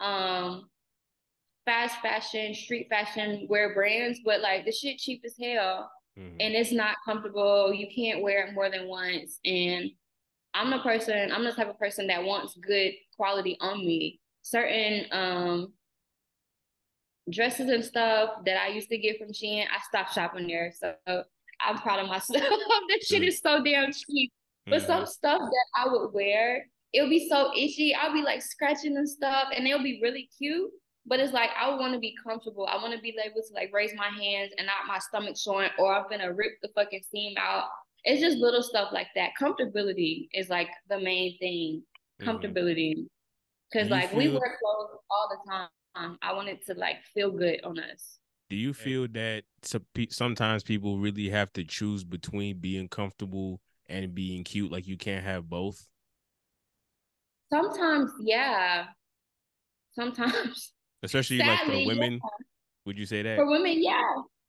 [0.00, 0.68] um
[1.66, 6.36] fast fashion, street fashion wear brands, but like the shit cheap as hell Mhm.
[6.40, 7.72] and it's not comfortable.
[7.72, 9.38] You can't wear it more than once.
[9.44, 9.90] And
[10.54, 14.20] I'm the person, I'm the type of person that wants good quality on me.
[14.42, 15.72] Certain um
[17.30, 20.72] dresses and stuff that I used to get from Shein, I stopped shopping there.
[20.76, 22.42] So I'm proud of myself.
[22.88, 24.32] this shit is so damn cheap.
[24.66, 27.94] But some stuff that I would wear, it'll be so itchy.
[27.94, 30.70] I'll be like scratching and stuff, and they'll be really cute.
[31.06, 32.66] But it's like I want to be comfortable.
[32.66, 35.70] I want to be able to like raise my hands and not my stomach showing,
[35.78, 37.64] or I'm gonna rip the fucking seam out.
[38.04, 39.30] It's just little stuff like that.
[39.40, 41.82] Comfortability is like the main thing.
[42.22, 43.06] Comfortability,
[43.72, 46.18] because Do you like we feel- wear clothes all the time.
[46.22, 48.18] I want it to like feel good on us.
[48.50, 49.44] Do you feel that
[50.10, 53.60] sometimes people really have to choose between being comfortable
[53.90, 54.72] and being cute?
[54.72, 55.84] Like you can't have both.
[57.52, 58.84] Sometimes, yeah.
[59.92, 60.72] Sometimes
[61.02, 61.86] Especially like for Sadly, the yeah.
[61.86, 62.20] women.
[62.86, 63.36] Would you say that?
[63.36, 64.02] for women, yeah.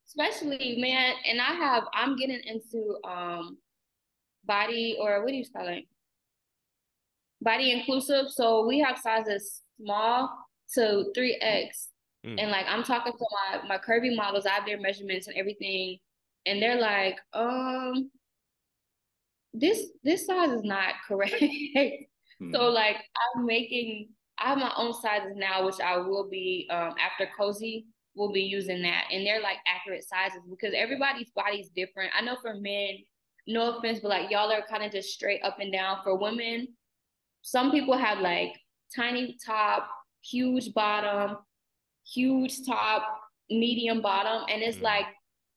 [0.07, 3.57] Especially man, and I have I'm getting into um
[4.45, 5.85] body or what do you call it?
[7.41, 8.29] Body inclusive.
[8.29, 10.29] So we have sizes small
[10.73, 11.89] to three X.
[12.25, 12.39] Mm.
[12.39, 15.97] And like I'm talking to my my curvy models, I have their measurements and everything,
[16.45, 18.11] and they're like, um,
[19.53, 21.43] this this size is not correct.
[22.39, 22.53] Hmm.
[22.53, 22.97] So like
[23.35, 24.09] I'm making
[24.39, 27.85] I have my own sizes now, which I will be um after cozy
[28.15, 29.05] will be using that.
[29.11, 32.11] And they're like accurate sizes because everybody's body's different.
[32.17, 32.97] I know for men,
[33.47, 35.99] no offense, but like y'all are kind of just straight up and down.
[36.03, 36.67] For women,
[37.41, 38.53] some people have like
[38.95, 39.89] tiny top,
[40.23, 41.37] huge bottom,
[42.05, 43.03] huge top,
[43.49, 44.45] medium bottom.
[44.49, 44.83] And it's Mm.
[44.83, 45.05] like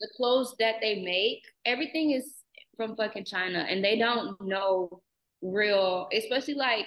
[0.00, 2.43] the clothes that they make, everything is
[2.76, 5.02] from fucking China and they don't know
[5.42, 6.86] real, especially like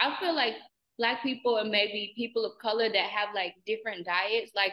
[0.00, 0.54] I feel like
[0.98, 4.72] black people and maybe people of color that have like different diets, like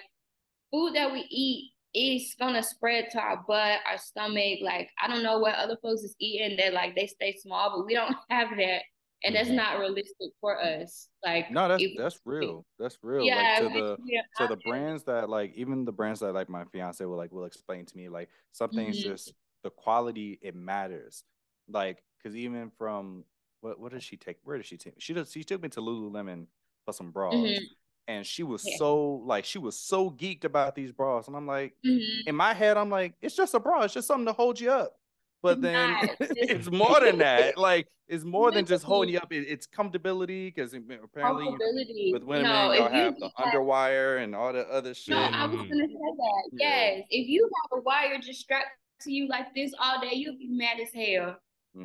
[0.71, 4.59] food that we eat is gonna spread to our butt, our stomach.
[4.61, 7.85] Like I don't know what other folks is eating that like they stay small, but
[7.85, 8.81] we don't have that.
[9.23, 9.55] And that's Mhm.
[9.55, 11.09] not realistic for us.
[11.23, 14.55] Like no that's if- that's real that's real yeah, like to the yeah, to the
[14.55, 17.95] brands that like even the brands that like my fiance will like will explain to
[17.97, 19.03] me like some things Mhm.
[19.03, 19.33] just
[19.63, 21.23] the quality it matters
[21.69, 23.23] like because even from
[23.61, 25.81] what what does she take where does she take she does she took me to
[25.81, 26.45] lululemon
[26.85, 27.59] for some bras Mhm.
[28.07, 28.77] and she was Yeah.
[28.77, 32.27] so like she was so geeked about these bras and i'm like Mhm.
[32.27, 34.71] in my head i'm like it's just a bra it's just something to hold you
[34.71, 34.97] up
[35.43, 39.31] but It's then it's more than that like it's more than just holding you up
[39.31, 44.21] it, it's comfortability because apparently you know, with women, no, y'all you have the underwire
[44.21, 45.15] and all the other shit.
[45.15, 46.49] No, I was gonna say that.
[46.51, 46.67] Yeah.
[46.97, 48.67] Yes, if you have a wire just strapped
[49.01, 51.37] to you like this all day, you'll be mad as hell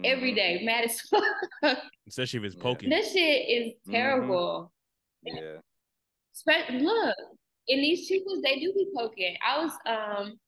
[0.04, 0.36] every Mhm.
[0.36, 0.62] day.
[0.64, 1.00] Mad as
[1.62, 1.78] fuck.
[2.06, 2.90] Especially if it's poking.
[2.90, 3.92] this shit is Mhm.
[3.92, 4.72] terrible.
[5.22, 5.58] Yeah.
[6.32, 7.16] Spe- look,
[7.68, 9.36] in these cheapers, they do be poking.
[9.46, 10.38] I was um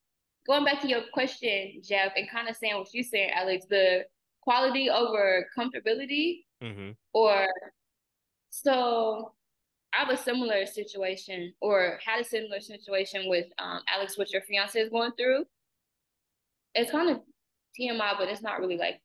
[0.47, 3.67] going back to your question, Jeff, and kind of saying what you saying, Alex.
[3.67, 4.07] The
[4.41, 7.49] quality over comfortability, hmm or
[8.51, 9.35] so.
[9.95, 14.43] I have a similar situation, or had a similar situation with um Alex, what your
[14.43, 15.47] fiance is going through.
[16.75, 17.21] It's kind of
[17.79, 19.01] TMI, but it's not really like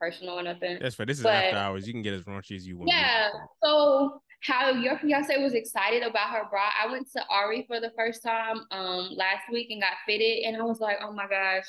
[0.00, 0.78] personal or nothing.
[0.80, 1.06] That's fair.
[1.06, 1.86] This is But- after hours.
[1.86, 2.90] You can get as raunchy as you want.
[2.90, 3.28] Yeah.
[3.62, 6.70] So how your fiance was excited about her bra.
[6.82, 10.56] I went to Aerie for the first time um last week and got fitted, and
[10.56, 11.66] I was like, oh my gosh,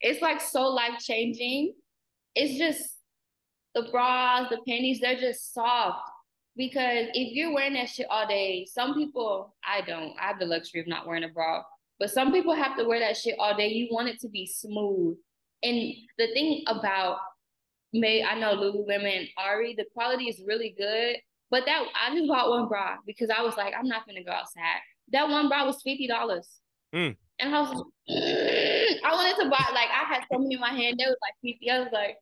[0.00, 1.74] it's like so life changing.
[2.36, 2.94] It's just
[3.74, 6.08] the bras, the panties, they're just soft.
[6.56, 10.14] Because if you're wearing that shit all day, some people I don't.
[10.20, 11.62] I have the luxury of not wearing a bra.
[11.98, 13.68] But some people have to wear that shit all day.
[13.68, 15.16] You want it to be smooth.
[15.62, 17.18] And the thing about
[17.92, 21.16] May I know Lululemon and Aerie, the quality is really good.
[21.50, 24.32] But that I just bought one bra because I was like, I'm not gonna go
[24.32, 24.80] outside.
[25.12, 26.46] That one bra was fifty dollars.
[26.94, 27.16] Mm.
[27.38, 27.86] And I was like,
[29.04, 31.54] I wanted to buy like I had so many in my hand, they was like
[31.54, 31.70] 50.
[31.70, 32.16] I was like,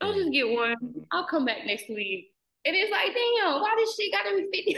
[0.00, 0.76] I'll just get one.
[1.12, 2.32] I'll come back next week.
[2.64, 4.76] And it's like, damn, why this shit gotta be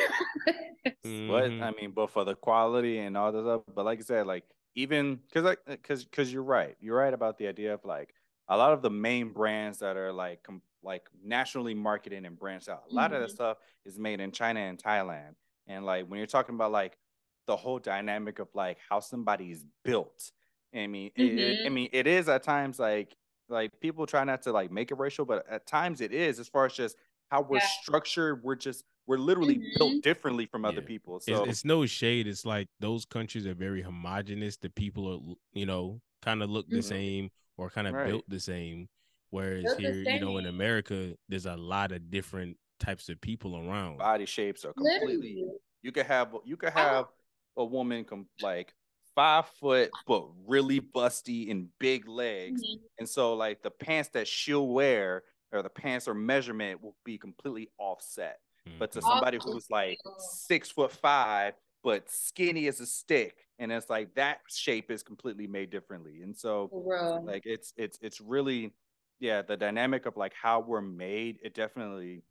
[0.84, 0.94] 50
[1.26, 1.62] But Mhm.
[1.62, 3.62] I mean, but for the quality and all this stuff.
[3.74, 7.38] But like I said, like even because like because because you're right, you're right about
[7.38, 8.14] the idea of like
[8.48, 12.68] a lot of the main brands that are like com- like nationally marketed and branched
[12.68, 12.84] out.
[12.90, 13.34] A lot of that Mhm.
[13.34, 15.34] stuff is made in China and Thailand.
[15.66, 16.98] And like when you're talking about like
[17.46, 20.30] the whole dynamic of like how somebody's built,
[20.74, 21.72] I mean, it- it, I Mhm.
[21.72, 23.16] mean, it is at times like
[23.48, 26.48] like people try not to like make it racial, but at times it is as
[26.48, 26.96] far as just
[27.32, 27.66] how we're Yeah.
[27.82, 28.42] structured.
[28.44, 30.02] We're just we're literally built Mhm.
[30.02, 30.86] differently from other Yeah.
[30.86, 31.18] people.
[31.18, 32.28] So it's no shade.
[32.28, 34.56] It's like those countries are very homogenous.
[34.58, 36.84] The people are, you know, kind of look the Mhm.
[36.84, 38.06] same or kind of Right.
[38.06, 38.88] built the same.
[39.30, 40.46] Whereas Built the here, you know, in.
[40.46, 43.96] America, there's a lot of different types of people around.
[43.98, 45.58] body shapes are completely Literally.
[45.82, 47.08] you could have you could I don't- have
[47.56, 48.72] a woman com- like
[49.16, 52.80] five foot but really busty and big legs Mhm.
[53.00, 57.18] and so like the pants that she'll wear or the pants or measurement will be
[57.18, 58.40] completely offset
[58.78, 59.02] but to Mhm.
[59.08, 64.40] somebody who's like six foot five but skinny as a stick and it's like that
[64.48, 68.72] shape is completely made differently and so For like it's it's it's really
[69.20, 72.22] yeah the dynamic of like how we're made it definitely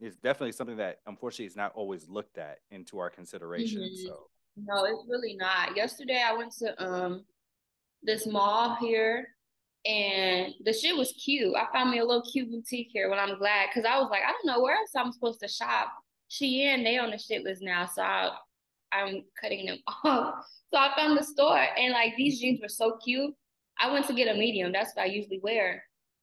[0.00, 4.06] is definitely something that unfortunately is not always looked at into our consideration Mhm.
[4.06, 5.76] so No, it's really not.
[5.76, 7.24] Yesterday I went to um
[8.02, 9.28] this mall here
[9.86, 11.54] and the shit was cute.
[11.56, 14.22] I found me a little cute boutique here when I'm glad because I was like,
[14.26, 15.88] I don't know where else I'm supposed to shop.
[16.30, 18.30] Shein, they on the shit list now, so I,
[18.92, 20.44] I'm cutting them off.
[20.72, 23.34] So I found the store and like these jeans were so cute.
[23.78, 24.72] I went to get a medium.
[24.72, 25.82] That's what I usually wear.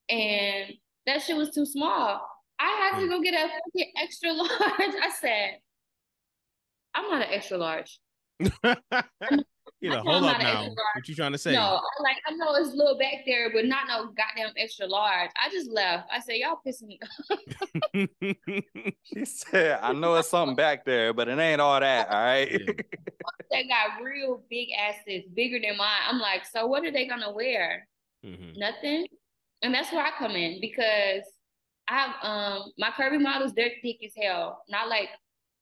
[0.09, 0.73] And
[1.07, 2.21] that shit was too small.
[2.59, 3.09] I had to mm.
[3.09, 4.49] go get a fucking extra large.
[4.51, 5.57] I said,
[6.93, 7.99] I'm not an extra large.
[9.79, 10.67] you know, hold not up now.
[10.95, 11.53] What you trying to say?
[11.53, 14.87] No, I like I know it's a little back there, but not no goddamn extra
[14.87, 15.29] large.
[15.35, 16.07] I just left.
[16.11, 17.39] I said, y'all pissing me off.
[19.03, 22.51] she said i know it's something back there but it ain't all that all right
[22.51, 22.73] Yeah.
[23.51, 26.01] They got real big asses, bigger than mine.
[26.07, 27.87] I'm like, so what are they gonna wear?
[28.25, 28.57] Mhm.
[28.57, 29.07] Nothing.
[29.61, 31.23] And that's where I come in because
[31.87, 34.63] I have um my curvy models, they're thick as hell.
[34.69, 35.09] Not like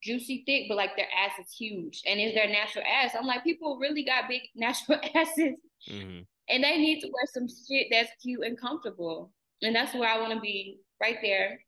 [0.06, 2.04] juicy thick, but like their ass is huge.
[2.06, 3.12] And is their natural ass.
[3.18, 5.56] I'm like, people really got big natural asses.
[5.90, 6.26] Mhm.
[6.48, 9.32] And they need to wear some shit that's cute and comfortable.
[9.64, 11.60] And that's where I want to be, right there.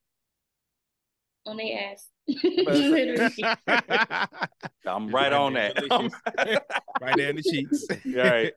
[1.47, 2.08] On their ass.
[2.43, 3.43] Literally.
[4.86, 6.65] i'm right Right on there, that
[7.02, 7.86] right there in the cheeks.
[7.89, 8.54] All right.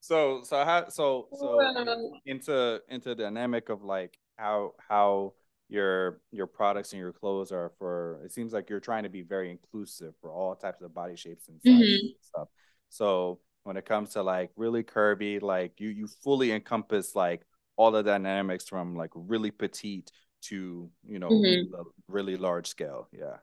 [0.00, 5.32] so so how so so into into the dynamic of like how how
[5.68, 9.22] your your products and your clothes are for it seems like you're trying to be
[9.22, 11.94] very inclusive for all types of body shapes and Mhm.
[12.00, 12.48] and stuff
[12.90, 17.42] so when it comes to like really curvy like you you fully encompass like
[17.76, 21.70] all the dynamics from like really petite to you know Mhm.
[22.08, 23.38] really large scale yeah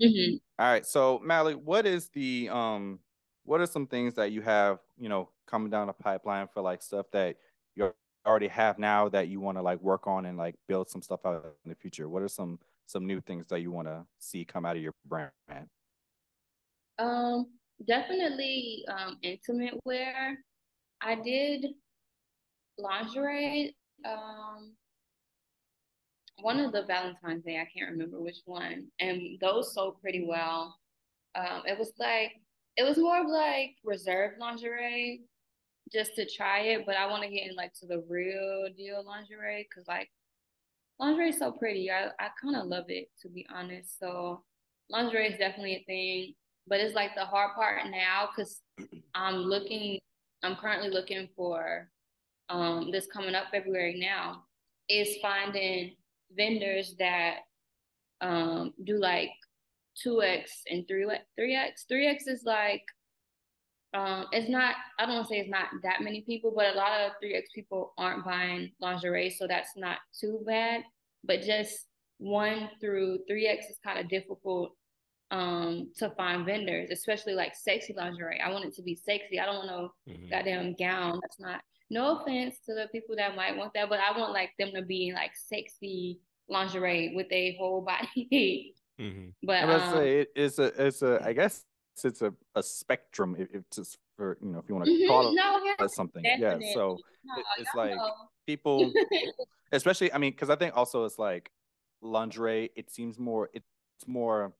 [0.00, 0.40] Mhm.
[0.60, 0.86] all right.
[0.86, 3.00] So Mally, what is the um
[3.44, 6.82] what are some things that you have, you know, coming down the pipeline for like
[6.82, 7.36] stuff that
[8.28, 11.20] already have now that you want to like work on and like build some stuff
[11.24, 12.08] out in the future?
[12.08, 14.94] What are some some new things that you want to see come out of your
[15.06, 15.32] brand?
[16.98, 17.46] Um,
[17.86, 20.38] definitely um intimate wear.
[21.00, 21.66] I did
[22.78, 23.74] lingerie.
[24.04, 24.74] Um,
[26.40, 30.76] one of the Valentine's Day, I can't remember which one, and those sold pretty well.
[31.34, 32.32] Um, it was like
[32.76, 35.22] it was more of like reserved lingerie,
[35.92, 36.84] just to try it.
[36.86, 40.10] But I want to get in like to the real deal lingerie because like
[40.98, 41.90] lingerie is so pretty.
[41.90, 43.98] I I kind of love it to be honest.
[43.98, 44.42] So
[44.90, 46.34] lingerie is definitely a thing,
[46.66, 48.60] but it's like the hard part now because
[49.14, 49.98] I'm looking.
[50.42, 51.88] I'm currently looking for
[52.48, 54.44] um this coming up February now
[54.88, 55.94] is finding
[56.36, 57.40] vendors that
[58.20, 59.30] um do like
[60.04, 61.06] 2x and 3
[61.38, 62.82] 3x 3x is like
[63.94, 64.74] um, it's not.
[64.98, 67.34] I don't want to say it's not that many people, but a lot of three
[67.34, 70.82] X people aren't buying lingerie, so that's not too bad.
[71.24, 71.86] But just
[72.18, 74.72] one through three X is kind of difficult
[75.30, 78.40] um to find vendors, especially like sexy lingerie.
[78.40, 79.40] I want it to be sexy.
[79.40, 80.28] I don't want no mm-hmm.
[80.28, 81.18] goddamn gown.
[81.22, 81.60] That's not
[81.90, 84.82] no offense to the people that might want that, but I want like them to
[84.82, 86.20] be like sexy
[86.50, 87.80] lingerie with a whole
[88.10, 88.74] body.
[89.00, 89.28] mm-hmm.
[89.42, 91.64] But I um, say it, it's a it's a I guess
[92.04, 95.08] it's a, a spectrum if, if it's for you know if you want to mm-hmm.
[95.08, 96.66] call it no, yeah, something definitely.
[96.66, 98.10] yeah so no, it, it's like know.
[98.46, 98.92] people
[99.72, 101.50] especially I mean because I think also it's like
[102.00, 103.66] lingerie it seems more it's
[104.06, 104.52] more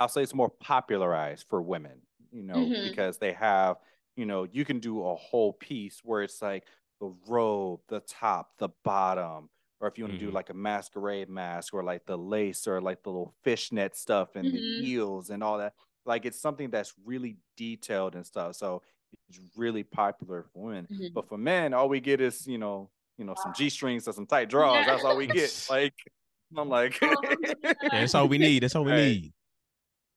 [0.00, 2.02] I'll say it's more popularized for women,
[2.32, 2.88] you know, mm-hmm.
[2.88, 3.76] because they have,
[4.16, 6.64] you know, you can do a whole piece where it's like
[7.00, 9.48] the robe, the top, the bottom,
[9.80, 10.28] or if you want to mm-hmm.
[10.28, 14.36] do like a masquerade mask or like the lace or like the little fishnet stuff
[14.36, 14.56] and mm-hmm.
[14.56, 15.74] the heels and all that.
[16.06, 18.56] Like it's something that's really detailed and stuff.
[18.56, 18.82] So
[19.28, 20.88] it's really popular for women.
[20.90, 21.14] Mm-hmm.
[21.14, 24.12] But for men, all we get is, you know, you know, some G strings or
[24.12, 24.84] some tight drawers.
[24.86, 24.92] Yeah.
[24.92, 25.66] That's all we get.
[25.70, 25.94] Like
[26.56, 28.62] I'm like, oh, yeah, that's all we need.
[28.62, 29.00] That's all we right.
[29.00, 29.32] need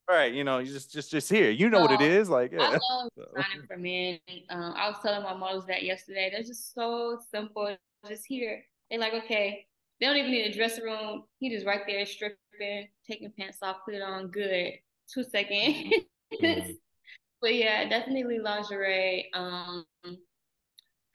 [0.10, 2.52] right you know you just just just here you know so, what it is like
[2.52, 2.62] yeah.
[2.62, 4.20] i love designing for men
[4.50, 7.76] um, i was telling my models that yesterday they're just so simple
[8.08, 9.66] just here they're like okay
[10.00, 13.78] they don't even need a dressing room he just right there stripping taking pants off
[13.84, 14.74] put it on good
[15.14, 15.94] two seconds.
[16.44, 16.72] Mm-hmm.
[17.42, 19.30] but yeah definitely lingerie.
[19.34, 19.86] Um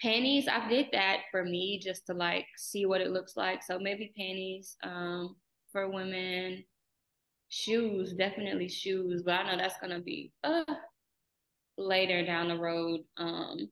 [0.01, 3.62] panties i did that for me just to like see what it looks like.
[3.62, 5.36] So maybe panties um
[5.72, 6.64] for women.
[7.49, 10.64] Shoes, definitely shoes, but I know that's gonna be uh,
[11.76, 13.01] later down the road.
[13.18, 13.68] Um,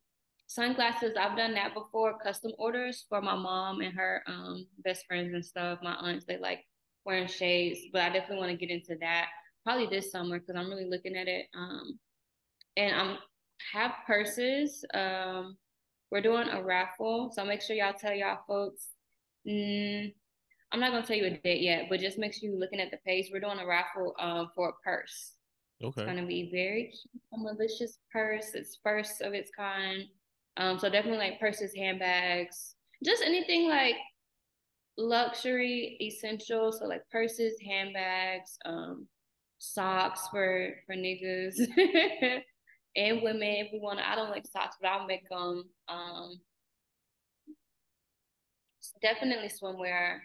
[0.46, 5.32] sunglasses, I've done that before, custom orders for my mom and her um, best friends
[5.32, 5.78] and stuff.
[5.82, 6.60] My aunts, they like
[7.06, 9.28] wearing shades, but I definitely want to get into that
[9.64, 11.46] probably this summer because I'm really looking at it.
[11.54, 11.98] Um,
[12.76, 13.18] and I'm
[13.72, 14.84] have purses.
[14.94, 15.56] Um,
[16.10, 18.88] we're doing a raffle, so make sure y'all tell y'all folks.
[19.46, 20.12] Mm,
[20.72, 22.90] I'm not gonna tell you a date yet, but just make sure you're looking at
[22.90, 23.30] the page.
[23.32, 25.32] We're doing a raffle um, for a purse.
[25.82, 26.02] Okay.
[26.02, 28.54] It's gonna be very cute, a Malicioux purse.
[28.54, 30.04] It's first of its kind.
[30.56, 33.94] Um, so definitely like purses, handbags, just anything like
[34.98, 36.72] luxury essential.
[36.72, 39.06] So like purses, handbags, um,
[39.60, 41.54] socks for for niggas
[42.96, 44.08] and women if we want to.
[44.08, 45.64] I don't like socks, but I'll make them.
[45.88, 46.40] Um,
[49.00, 50.18] definitely swimwear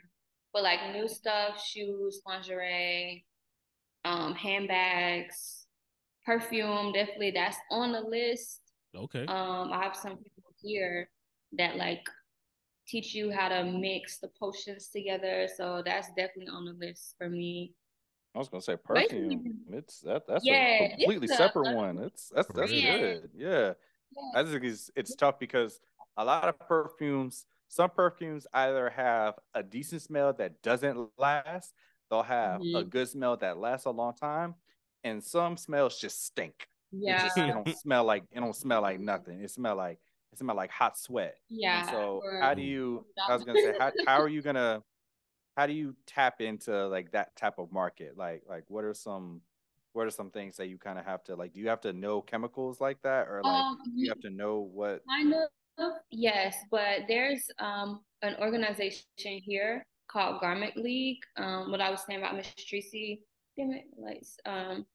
[0.55, 3.25] but like new stuff, shoes, lingerie,
[4.05, 5.67] um, handbags,
[6.25, 8.61] perfume, definitely that's on the list.
[8.95, 9.25] Okay.
[9.25, 11.09] Um, I have some people here
[11.57, 12.07] that like
[12.88, 15.49] teach you how to mix the potions together.
[15.57, 17.73] So that's definitely on the list for me.
[18.36, 19.59] I was gonna say perfume.
[19.71, 21.97] It's that that's yeah, a completely separate one.
[21.99, 22.97] It's that's that's yeah.
[22.97, 23.29] good.
[23.36, 23.73] Yeah.
[24.11, 24.21] yeah.
[24.36, 25.79] I think it's it's tough because
[26.17, 31.73] a lot of perfumes some perfumes either have a decent smell that doesn't last,
[32.09, 32.75] they'll have mm-hmm.
[32.75, 34.55] a good smell that lasts a long time,
[35.03, 36.67] and some smells just stink.
[36.91, 39.41] Yeah, it just it don't smell like it don't smell like nothing.
[39.41, 39.99] It smell like
[40.31, 41.36] it smell like hot sweat.
[41.49, 41.81] Yeah.
[41.81, 43.05] And so how do you?
[43.27, 44.81] I was gonna say how how are you gonna
[45.56, 48.18] how do you tap into like that type of market?
[48.18, 49.41] Like like what are some
[49.93, 51.93] what are some things that you kind of have to like do you have to
[51.93, 55.47] know chemicals like that or like um, you have to know what kind of
[56.12, 61.20] Yes, but there's um, an organization here called Garment League.
[61.38, 63.22] Um, what I was saying about Miss Tracy,
[63.58, 64.38] damn it, lights.
[64.45, 64.86] Um,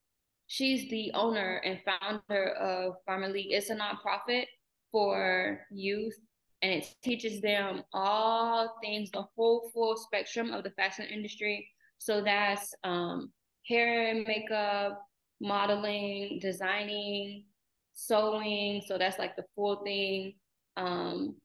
[0.47, 3.51] she's the owner and founder of Garment League.
[3.51, 4.45] It's a nonprofit
[4.91, 6.17] for youth,
[6.61, 11.67] and it teaches them all things, the whole full spectrum of the fashion industry.
[11.97, 13.31] So that's um,
[13.67, 15.01] hair and makeup,
[15.39, 17.45] modeling, designing,
[17.93, 18.81] sewing.
[18.85, 20.35] So that's like the full thing
[20.77, 21.35] um,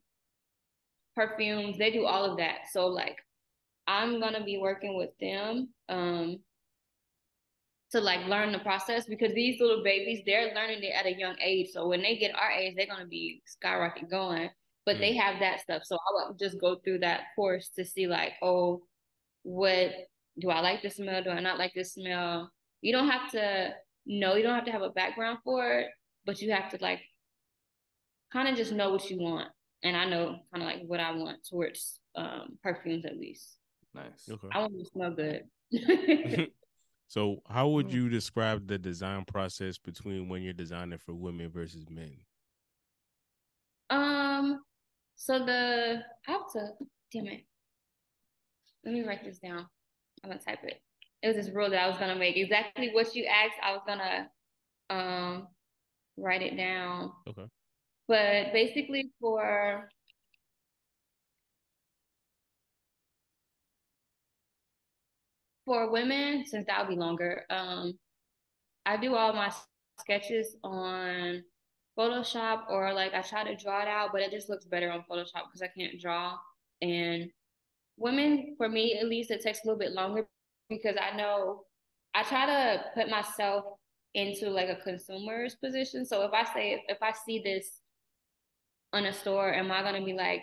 [1.14, 1.78] perfumes.
[1.78, 2.68] They do all of that.
[2.72, 3.18] So like
[3.86, 6.40] I'm gonna be working with them um,
[7.92, 11.36] to like learn the process because these little babies they're learning it at a young
[11.40, 11.70] age.
[11.72, 14.50] So when they get our age, they're gonna be skyrocket going.
[14.86, 15.00] But mm.
[15.00, 15.82] they have that stuff.
[15.84, 18.82] So I will just go through that course to see like, oh,
[19.42, 19.92] what
[20.38, 21.22] do I like the smell?
[21.22, 22.50] Do I not like this smell?
[22.80, 23.74] You don't have to
[24.06, 25.88] know, you don't have to have a background for it,
[26.24, 27.00] but you have to like
[28.32, 29.48] kind of just know what you want.
[29.82, 33.58] And I know kind of like what I want towards um, perfumes at least.
[33.94, 34.28] Nice.
[34.30, 34.48] Okay.
[34.52, 35.42] I want to smell good.
[37.08, 41.86] so, how would you describe the design process between when you're designing for women versus
[41.88, 42.16] men?
[43.90, 44.60] Um,
[45.16, 46.68] so the I have to
[47.12, 47.44] damn it.
[48.84, 49.66] Let me write this down.
[50.22, 50.80] I'm gonna type it.
[51.22, 52.36] It was this rule that I was gonna make.
[52.36, 54.30] Exactly what you asked, I was gonna
[54.90, 55.48] um
[56.16, 57.12] write it down.
[57.28, 57.46] Okay.
[58.08, 59.88] But basically for
[65.64, 67.98] for women, since that'll be longer, um,
[68.86, 69.52] I do all my
[69.98, 71.42] sketches on
[71.98, 75.04] Photoshop or like I try to draw it out, but it just looks better on
[75.10, 76.36] Photoshop because I can't draw.
[76.82, 77.30] And
[77.96, 80.26] women, for me at least, it takes a little bit longer
[80.68, 81.64] because I know
[82.14, 83.64] I try to put myself
[84.14, 86.04] into like a consumer's position.
[86.04, 87.80] So if I say if I see this
[88.92, 90.42] on a store, am I gonna be like,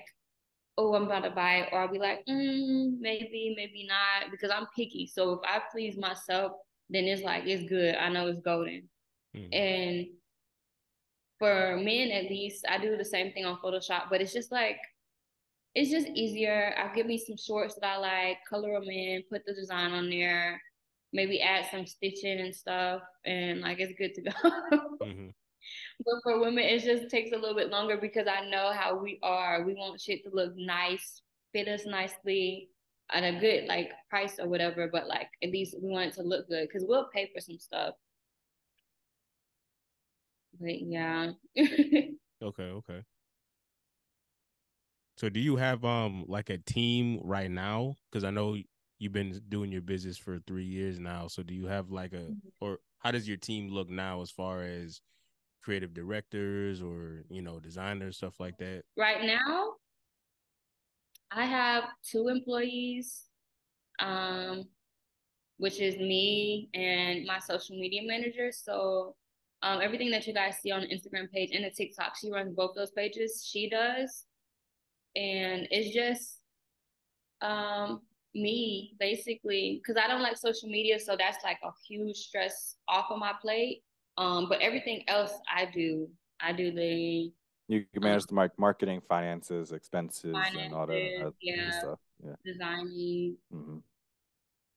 [0.78, 4.52] oh, I'm about to buy it, or I'll be like, mm, maybe, maybe not, because
[4.52, 5.08] I'm picky.
[5.08, 6.54] So if I please myself,
[6.90, 7.96] then it's like it's good.
[7.96, 8.90] I know it's golden.
[9.36, 9.54] Mm-hmm.
[9.54, 10.08] And
[11.44, 14.78] for men at least, I do the same thing on Photoshop, but it's just like
[15.76, 16.74] it's just easier.
[16.78, 20.10] I give me some shorts that I like, color them in, put the design on
[20.10, 20.62] there,
[21.12, 24.32] maybe add some stitching and stuff, and like it's good to go.
[25.06, 25.28] mm-hmm.
[26.06, 29.20] But for women, it just takes a little bit longer because I know how we
[29.22, 29.66] are.
[29.66, 32.70] We want shit to look nice, fit us nicely,
[33.12, 34.88] at a good like price or whatever.
[34.90, 37.60] But like at least we want it to look good because we'll pay for some
[37.60, 37.96] stuff.
[40.60, 41.32] But yeah.
[41.58, 43.02] okay, okay.
[45.18, 47.96] So do you have um like a team right now?
[48.12, 48.58] Because I know
[49.00, 51.28] you've been doing your business for three years now.
[51.28, 52.50] So do you have like a mm-hmm.
[52.62, 55.02] or how does your team look now as far as
[55.62, 58.84] creative directors or you know designers stuff like that?
[58.98, 59.74] Right now,
[61.32, 63.24] I have two employees,
[64.00, 64.66] um,
[65.58, 68.52] which is me and my social media manager.
[68.52, 69.16] So
[69.64, 72.54] um, everything that you guys see on the Instagram page and the TikTok, she runs
[72.54, 73.48] both those pages.
[73.50, 74.26] She does,
[75.16, 76.40] and it's just
[77.42, 78.02] um,
[78.36, 83.06] me basically because I don't like social media, so that's like a huge stress off
[83.10, 83.84] of my plate.
[84.18, 86.10] Um, but everything else I do,
[86.42, 87.32] I do the
[87.70, 92.00] you manage um, the marketing, finances, expenses, finances, and all that yeah, stuff.
[92.24, 93.78] Yeah, designing, mm-hmm.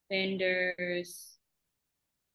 [0.09, 1.36] vendors,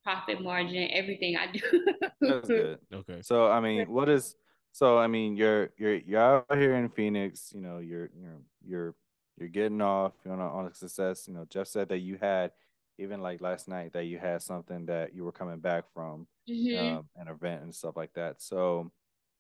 [0.04, 1.86] profit margin, everything I do.
[2.22, 2.80] That's good.
[2.94, 3.22] Okay.
[3.22, 4.36] So I mean, what is
[4.72, 7.52] so I mean, you're you're you're out here in Phoenix.
[7.54, 8.96] You know, you're you're you're
[9.38, 11.28] you're getting off you know on a success.
[11.28, 12.52] You know, Jeff said that you had
[12.98, 16.98] even like last night that you had something that you were coming back from mm-hmm.
[16.98, 18.42] um, an event and stuff like that.
[18.42, 18.92] So,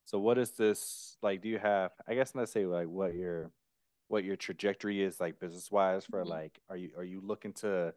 [0.05, 1.41] so what is this like?
[1.41, 1.91] Do you have?
[2.07, 3.51] I guess let's say like what your
[4.07, 6.29] what your trajectory is like business wise for mm-hmm.
[6.29, 7.93] like are you are you looking to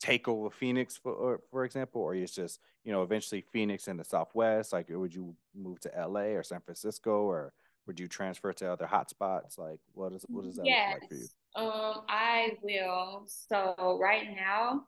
[0.00, 4.04] take over Phoenix for for example, or it's just you know eventually Phoenix in the
[4.04, 4.72] Southwest?
[4.72, 7.52] Like, would you move to LA or San Francisco, or
[7.86, 9.58] would you transfer to other hotspots?
[9.58, 10.94] Like, what is what does that yes.
[10.94, 11.26] look like for you?
[11.56, 13.24] Um, I will.
[13.26, 14.84] So right now,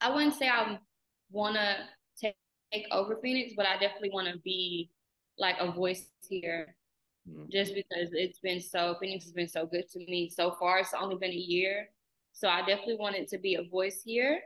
[0.00, 0.78] I wouldn't say I
[1.30, 1.76] want to
[2.20, 2.36] take,
[2.72, 4.90] take over Phoenix, but I definitely want to be
[5.38, 6.76] like a voice here.
[7.28, 7.44] Mm-hmm.
[7.52, 10.80] Just because it's been so Phoenix has been so good to me so far.
[10.80, 11.88] It's only been a year,
[12.32, 14.40] so I definitely wanted to be a voice here,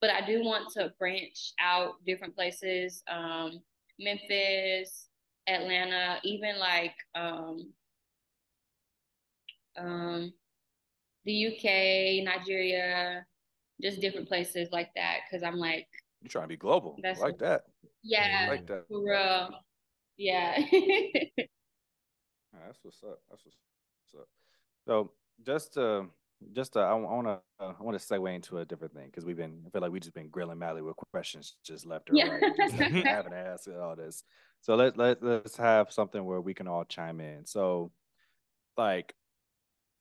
[0.00, 3.60] but I do want to branch out different places, um,
[3.98, 5.08] Memphis,
[5.48, 7.72] Atlanta, even like um,
[9.78, 10.32] um,
[11.24, 13.26] the UK, Nigeria,
[13.82, 15.18] just different places like that.
[15.30, 15.86] Cause I'm like,
[16.22, 16.98] you're trying to be global.
[17.02, 17.64] That's like that.
[18.02, 18.86] Yeah, like that.
[18.88, 19.50] For real.
[20.16, 20.58] Yeah.
[22.52, 23.20] that's what's up.
[23.28, 23.56] That's what's
[24.18, 24.28] up.
[24.86, 25.12] So
[25.44, 26.06] just to
[26.52, 29.24] just uh, I want to uh, I want to segue into a different thing because
[29.24, 32.14] we've been I feel like we just been grilling Mally with questions just left or
[32.14, 32.28] yeah.
[32.28, 32.74] right, just
[33.04, 34.22] having to ask all this.
[34.60, 37.46] So let let let's have something where we can all chime in.
[37.46, 37.90] So,
[38.76, 39.14] like,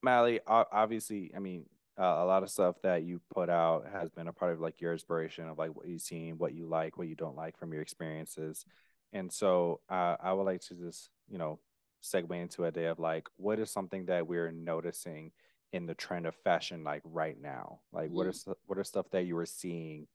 [0.03, 1.65] Mally, obviously, I mean,
[1.99, 4.81] uh, a lot of stuff that you put out has been a part of like
[4.81, 7.71] your inspiration of like what you've seen, what you like, what you don't like from
[7.71, 8.65] your experiences,
[9.13, 11.59] and so uh, I would like to just you know
[12.03, 15.31] segue into a day of like what is something that we're noticing
[15.75, 17.79] in the trend of fashion like right now?
[17.91, 18.51] Like what mm-hmm.
[18.51, 20.07] are what are stuff that you were seeing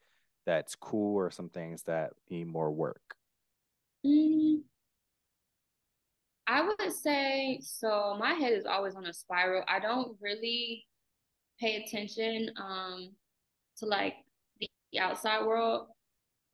[0.46, 3.14] that's cool or some things that need more work?
[4.04, 4.62] Mm,
[6.46, 8.16] I would say so.
[8.18, 9.62] My head is always on a spiral.
[9.68, 10.86] I don't really
[11.60, 13.10] pay attention um
[13.76, 14.14] to like
[14.58, 15.88] the outside world,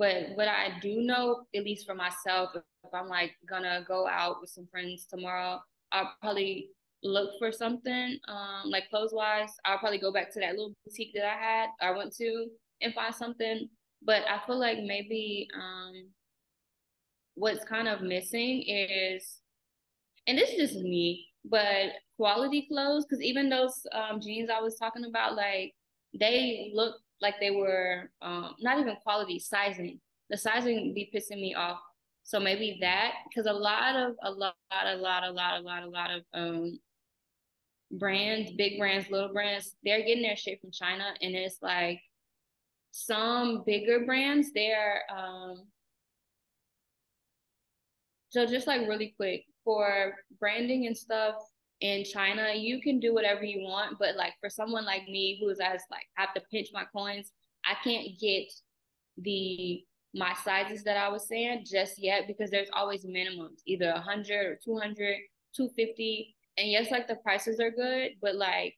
[0.00, 4.40] but what I do know, at least for myself, if I'm like gonna go out
[4.40, 5.60] with some friends tomorrow,
[5.92, 6.70] I'll probably
[7.06, 11.12] look for something um like clothes wise i'll probably go back to that little boutique
[11.14, 12.48] that i had i went to
[12.82, 13.68] and find something.
[14.02, 16.10] But i feel like maybe um
[17.34, 19.40] what's kind of missing is
[20.26, 24.76] and this is just me but quality clothes because even those um, jeans i was
[24.76, 25.72] talking about like
[26.18, 30.00] they look like they were um, not even quality sizing.
[30.30, 31.78] The sizing be pissing me off.
[32.24, 35.82] So maybe that because a lot of a lot a lot a lot a lot
[35.84, 36.78] a lot of um
[37.90, 42.00] brands, big brands, little brands, they're getting their shit from China and it's like
[42.90, 45.64] some bigger brands, they're um
[48.30, 51.36] so just like really quick for branding and stuff
[51.80, 55.58] in China, you can do whatever you want, but like for someone like me who's
[55.60, 57.32] as like have to pinch my coins,
[57.64, 58.52] I can't get
[59.18, 59.84] the
[60.14, 64.58] my sizes that I was saying just yet because there's always minimums, either 100 or
[64.64, 65.16] 200,
[65.54, 66.35] 250.
[66.58, 68.74] And yes, like the prices are good, but like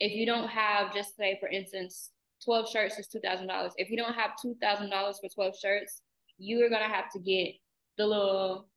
[0.00, 2.10] if you don't have just say for instance
[2.44, 3.70] 12 shirts is $2,000.
[3.76, 6.02] If you don't have $2,000 for 12 shirts,
[6.38, 7.54] you are going to have to get
[7.96, 8.68] the little,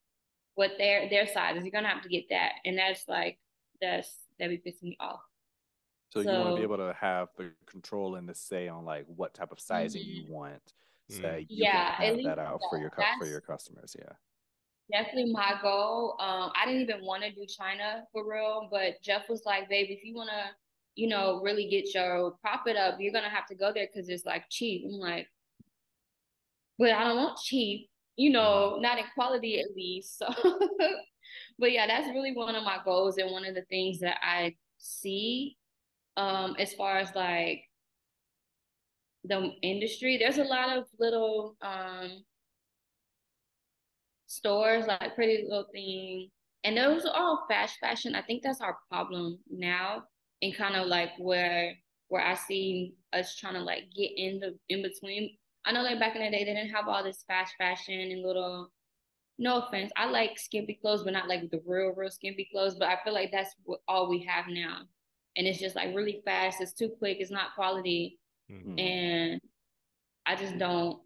[0.56, 1.64] what their, their sizes.
[1.64, 2.54] You're going to have to get that.
[2.64, 3.40] And that's like,
[3.82, 4.10] that's,
[4.40, 5.22] that be pissing me off.
[6.14, 8.86] So, so you want to be able to have the control and the say on
[8.86, 10.28] like what type of sizing mm-hmm.
[10.28, 10.74] you want.
[11.10, 11.40] So mm-hmm.
[11.40, 12.68] you yeah, can have that out that.
[12.70, 13.96] for your for your customers.
[13.98, 14.14] Yeah.
[14.92, 16.16] Definitely my goal.
[16.20, 19.88] Um, I didn't even want to do China for real, but Jeff was like, babe,
[19.90, 20.52] if you want to
[20.96, 24.26] you know, really get your profit up, you're gonna have to go there because it's
[24.26, 24.86] like cheap.
[24.86, 25.28] I'm like,
[26.80, 30.22] but I don't want cheap, you know, not in quality at least.
[30.36, 31.00] So,
[31.60, 34.56] but yeah, that's really one of my goals and one of the things that I
[34.78, 35.58] see
[36.18, 37.64] um as far as like
[39.24, 40.18] the industry.
[40.18, 42.24] There's a lot of little um
[44.36, 46.30] stores like Pretty Little Thing,
[46.64, 48.16] and those are all fast fashion.
[48.16, 50.04] I think that's our problem now
[50.42, 51.76] and kind of like where
[52.10, 55.36] where I see us trying to like get in the in between.
[55.66, 58.22] I know like back in the day they didn't have all this fast fashion and
[58.22, 58.72] little
[59.38, 59.92] no offense.
[59.98, 62.76] I like skimpy clothes, but not like the real, real skimpy clothes.
[62.76, 64.82] But I feel like that's what all we have now.
[65.36, 68.20] And it's just like really fast, it's too quick, it's not quality.
[68.50, 68.80] Mm-hmm.
[68.80, 69.42] And
[70.26, 71.00] I just don't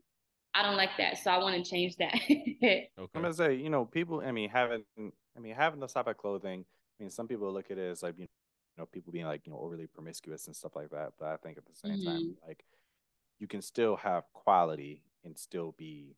[0.54, 1.18] I don't like that.
[1.18, 2.16] So I want to change that.
[2.30, 2.90] okay.
[2.98, 6.18] I'm gonna say, you know, people I mean having I mean having this type of
[6.18, 6.66] clothing,
[7.00, 8.28] I mean some people look at it as like you
[8.78, 11.58] know people being like you know overly promiscuous and stuff like that but i think
[11.58, 12.08] at the same mm-hmm.
[12.08, 12.64] time like
[13.40, 16.16] you can still have quality and still be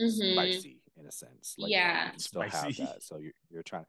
[0.00, 0.32] mm-hmm.
[0.32, 2.82] spicy in a sense like yeah you can still spicy.
[2.82, 3.88] have that so you're, you're trying to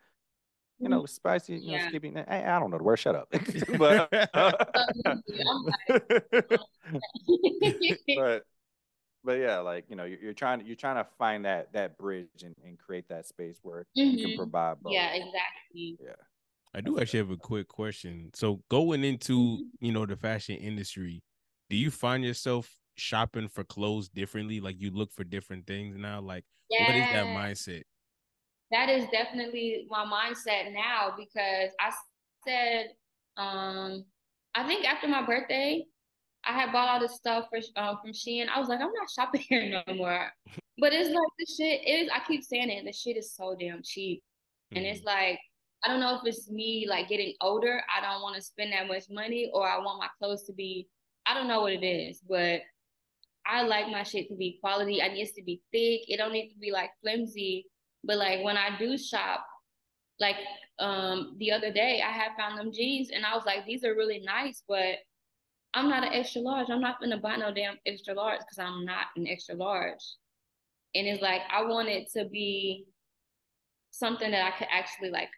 [0.81, 1.83] you know, spicy, you yeah.
[1.83, 2.17] know, skipping.
[2.17, 2.95] I, I don't know the word.
[2.95, 3.27] Shut up.
[3.77, 4.09] but,
[8.15, 8.43] but,
[9.23, 12.27] but yeah, like you know, you're, you're, trying, you're trying to find that that bridge
[12.43, 14.01] and, and create that space where mm-hmm.
[14.01, 14.37] you can mm-hmm.
[14.37, 14.93] provide both.
[14.93, 15.97] Yeah, exactly.
[16.03, 16.13] Yeah.
[16.73, 18.29] I do actually have a quick question.
[18.35, 19.85] So going into, mm-hmm.
[19.85, 21.23] you know, the fashion industry,
[21.69, 24.59] do you find yourself shopping for clothes differently?
[24.59, 26.21] Like you look for different things now?
[26.21, 26.85] Like yeah.
[26.85, 27.83] what is that mindset?
[28.71, 31.91] That is definitely my mindset now because I
[32.47, 32.87] said
[33.37, 34.05] um
[34.55, 35.85] I think after my birthday,
[36.49, 38.47] I had bought all this stuff for um, from Shein.
[38.49, 40.27] I was like, I'm not shopping here no more.
[40.79, 42.09] But it's like the shit is.
[42.13, 42.85] I keep saying it.
[42.85, 44.23] The shit is so damn cheap,
[44.71, 44.77] mm-hmm.
[44.77, 45.09] and it's mm-hmm.
[45.09, 45.39] like
[45.85, 47.83] I don't know if it's me like getting older.
[47.95, 50.87] I don't want to spend that much money, or I want my clothes to be.
[51.27, 52.61] I don't know what it is, but
[53.45, 55.01] I like my shit to be quality.
[55.01, 56.09] It needs to be thick.
[56.09, 57.67] It don't need to be like flimsy.
[58.03, 59.45] But like when I do shop,
[60.19, 60.37] like
[60.79, 63.93] um the other day, I had found them jeans, and I was like, these are
[63.93, 64.95] really nice, but
[65.73, 66.69] I'm not an extra large.
[66.69, 70.03] I'm not gonna buy no damn extra large because I'm not an extra large.
[70.95, 72.85] And it's like I want it to be
[73.91, 75.29] something that I could actually like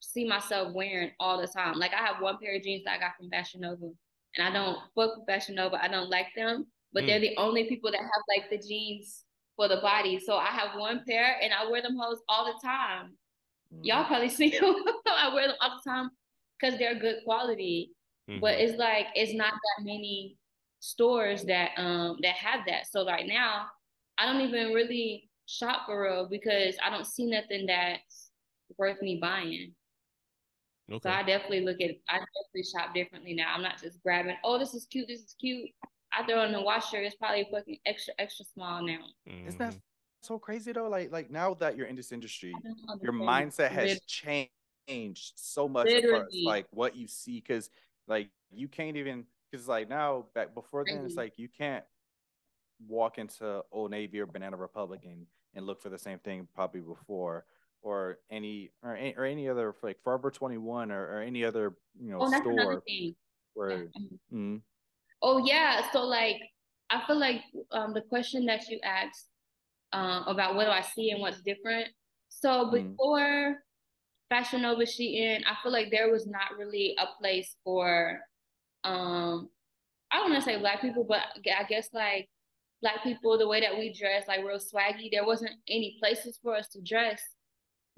[0.00, 1.78] see myself wearing all the time.
[1.78, 3.90] Like I have one pair of jeans that I got from Fashion Nova,
[4.36, 5.82] and I don't fuck with Fashion Nova.
[5.82, 7.06] I don't like them, but mm.
[7.06, 9.24] they're the only people that have like the jeans
[9.56, 10.18] for the body.
[10.18, 13.12] So I have one pair, and I wear them hoes all the time.
[13.74, 13.80] Mm.
[13.82, 14.74] Y'all probably see them.
[15.06, 16.10] I wear them all the time
[16.58, 17.90] because they're good quality.
[18.30, 18.40] Mm-hmm.
[18.40, 20.36] But it's like it's not that many
[20.80, 22.86] stores that um that have that.
[22.86, 23.66] So right now,
[24.18, 28.30] I don't even really shop for real because I don't see nothing that's
[28.78, 29.72] worth me buying.
[30.90, 31.00] Okay.
[31.02, 33.52] So I definitely look at I definitely shop differently now.
[33.54, 35.70] I'm not just grabbing, oh, this is cute, this is cute.
[36.12, 38.98] I throw in the washer, it's probably fucking extra, extra small now.
[39.28, 39.48] Mm-hmm.
[39.48, 39.76] Isn't that
[40.22, 40.88] so crazy though?
[40.88, 42.54] Like like now that you're in this industry,
[43.02, 46.04] your mindset has changed so much as
[46.44, 47.70] like what you see because
[48.06, 51.84] like you can't even because like now back before then it's like you can't
[52.86, 56.80] walk into Old Navy or Banana Republic and, and look for the same thing probably
[56.80, 57.46] before
[57.82, 62.10] or any or any, or any other like Forever 21 or, or any other you
[62.10, 62.82] know oh, store
[63.54, 63.86] where
[64.32, 64.56] mm-hmm.
[65.22, 66.36] oh yeah so like
[66.90, 69.28] I feel like um the question that you asked
[69.92, 71.88] um about what do I see and what's different
[72.28, 72.88] so mm-hmm.
[72.88, 73.52] before mm-hmm.
[74.28, 78.20] Fashion Nova Shein I feel like there was not really a place for
[78.84, 79.48] um
[80.10, 82.28] I don't want to say black people but I guess like
[82.84, 85.10] black people, the way that we dress, like real swaggy.
[85.10, 87.20] There wasn't any places for us to dress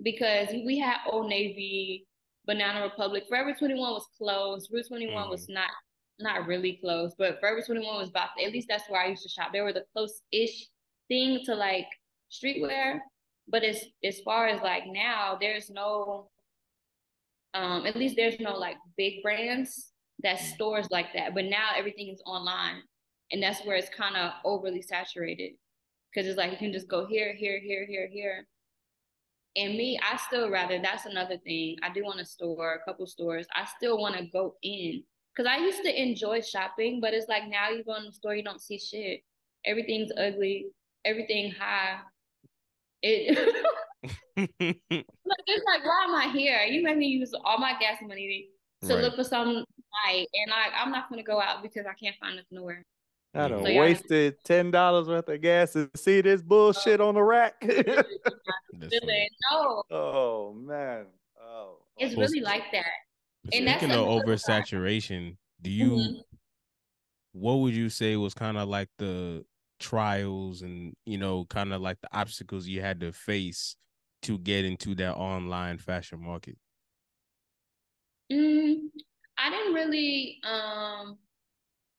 [0.01, 2.07] because we had Old Navy,
[2.47, 3.25] Banana Republic.
[3.29, 4.71] Forever 21 was closed.
[4.73, 5.31] Rue 21 mm.
[5.31, 5.71] was not
[6.19, 9.29] not really close, but Forever 21 was about at least that's where I used to
[9.29, 9.53] shop.
[9.53, 10.69] They were the close-ish
[11.09, 11.89] thing to like
[12.31, 13.01] streetwear.
[13.49, 16.29] But as as far as like now, there's no
[17.55, 19.93] um at least there's no like big brands
[20.23, 20.55] that mm.
[20.55, 21.35] stores like that.
[21.35, 22.83] But now everything is online.
[23.33, 25.53] And that's where it's kind of overly saturated.
[26.15, 28.47] Cause it's like you can just go here, here, here, here, here.
[29.57, 31.77] And me, I still rather that's another thing.
[31.83, 33.47] I do want a store, a couple stores.
[33.55, 35.03] I still want to go in
[35.35, 38.35] because I used to enjoy shopping, but it's like now you go in the store,
[38.35, 39.21] you don't see shit.
[39.67, 40.67] Everything's ugly,
[41.05, 41.99] everything high.
[43.03, 43.37] It
[44.37, 46.61] like it's like, why am I here?
[46.63, 48.49] You made me use all my gas money
[48.83, 49.03] to right.
[49.03, 49.65] look for some
[50.05, 52.85] night, and I I'm not gonna go out because I can't find nothing to wear.
[53.35, 57.15] I done so, yeah, wasted ten dollars worth of gas to see this bullshit on
[57.15, 57.55] the rack.
[57.63, 59.83] really, no.
[59.91, 61.07] Oh man.
[61.41, 61.79] Oh.
[61.99, 62.85] It's really like that.
[63.53, 66.21] And Speaking of oversaturation, do you mm-hmm.
[67.33, 69.45] what would you say was kind of like the
[69.79, 73.77] trials and you know, kind of like the obstacles you had to face
[74.23, 76.57] to get into that online fashion market?
[78.33, 78.89] Mm,
[79.39, 81.19] I didn't really um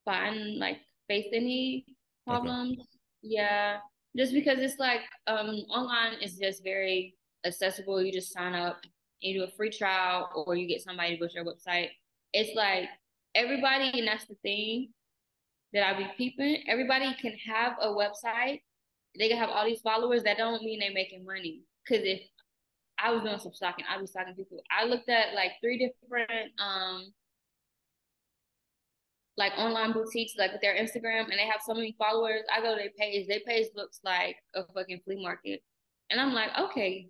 [0.04, 1.86] find like face any
[2.26, 2.74] problems.
[2.74, 2.88] Okay.
[3.22, 3.78] Yeah.
[4.16, 7.16] Just because it's like um online is just very
[7.46, 8.02] accessible.
[8.02, 8.80] You just sign up
[9.20, 11.90] you do a free trial or you get somebody to go to your website.
[12.34, 12.90] It's like
[13.34, 14.90] everybody, and that's the thing
[15.74, 16.64] that I be peeping.
[16.68, 18.62] Everybody can have a website.
[19.18, 20.24] They can have all these followers.
[20.24, 21.62] That don't mean they're making money.
[21.88, 22.22] Cause if
[23.00, 24.62] I was doing some stocking, I was stalking people.
[24.72, 27.14] I looked at like three different um
[29.38, 32.42] like online boutiques, like with their Instagram, and they have so many followers.
[32.52, 33.28] I go to their page.
[33.28, 35.62] Their page looks like a fucking flea market,
[36.10, 37.08] and I'm like, okay,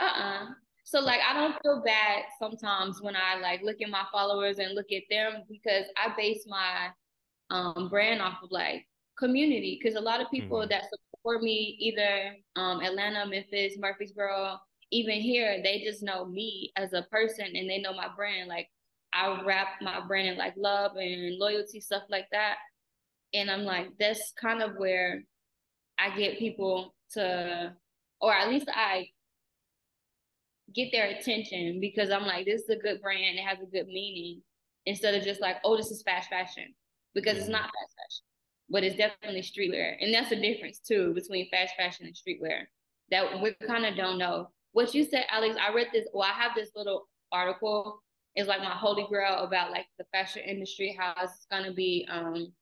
[0.00, 0.46] uh-uh.
[0.90, 4.74] So like I don't feel bad sometimes when I like look at my followers and
[4.74, 6.88] look at them because I base my
[7.48, 10.68] um brand off of like community because a lot of people mm-hmm.
[10.70, 14.58] that support me either um Atlanta, Memphis, Murfreesboro,
[14.90, 18.48] even here, they just know me as a person and they know my brand.
[18.48, 18.66] Like
[19.12, 22.56] I wrap my brand in like love and loyalty, stuff like that.
[23.32, 25.22] And I'm like, that's kind of where
[26.00, 27.76] I get people to
[28.20, 29.06] or at least I
[30.74, 33.38] get their attention because I'm like, this is a good brand.
[33.38, 34.42] It has a good meaning
[34.86, 36.74] instead of just like, oh, this is fast fashion
[37.14, 38.24] because it's not fast fashion,
[38.68, 39.94] but it's definitely streetwear.
[40.00, 42.64] And that's the difference too between fast fashion and streetwear
[43.10, 44.48] that we kind of don't know.
[44.72, 46.06] What you said, Alex, I read this.
[46.12, 48.00] Well, I have this little article.
[48.36, 52.52] It's like my holy grail about like the fashion industry, how it's gonna be um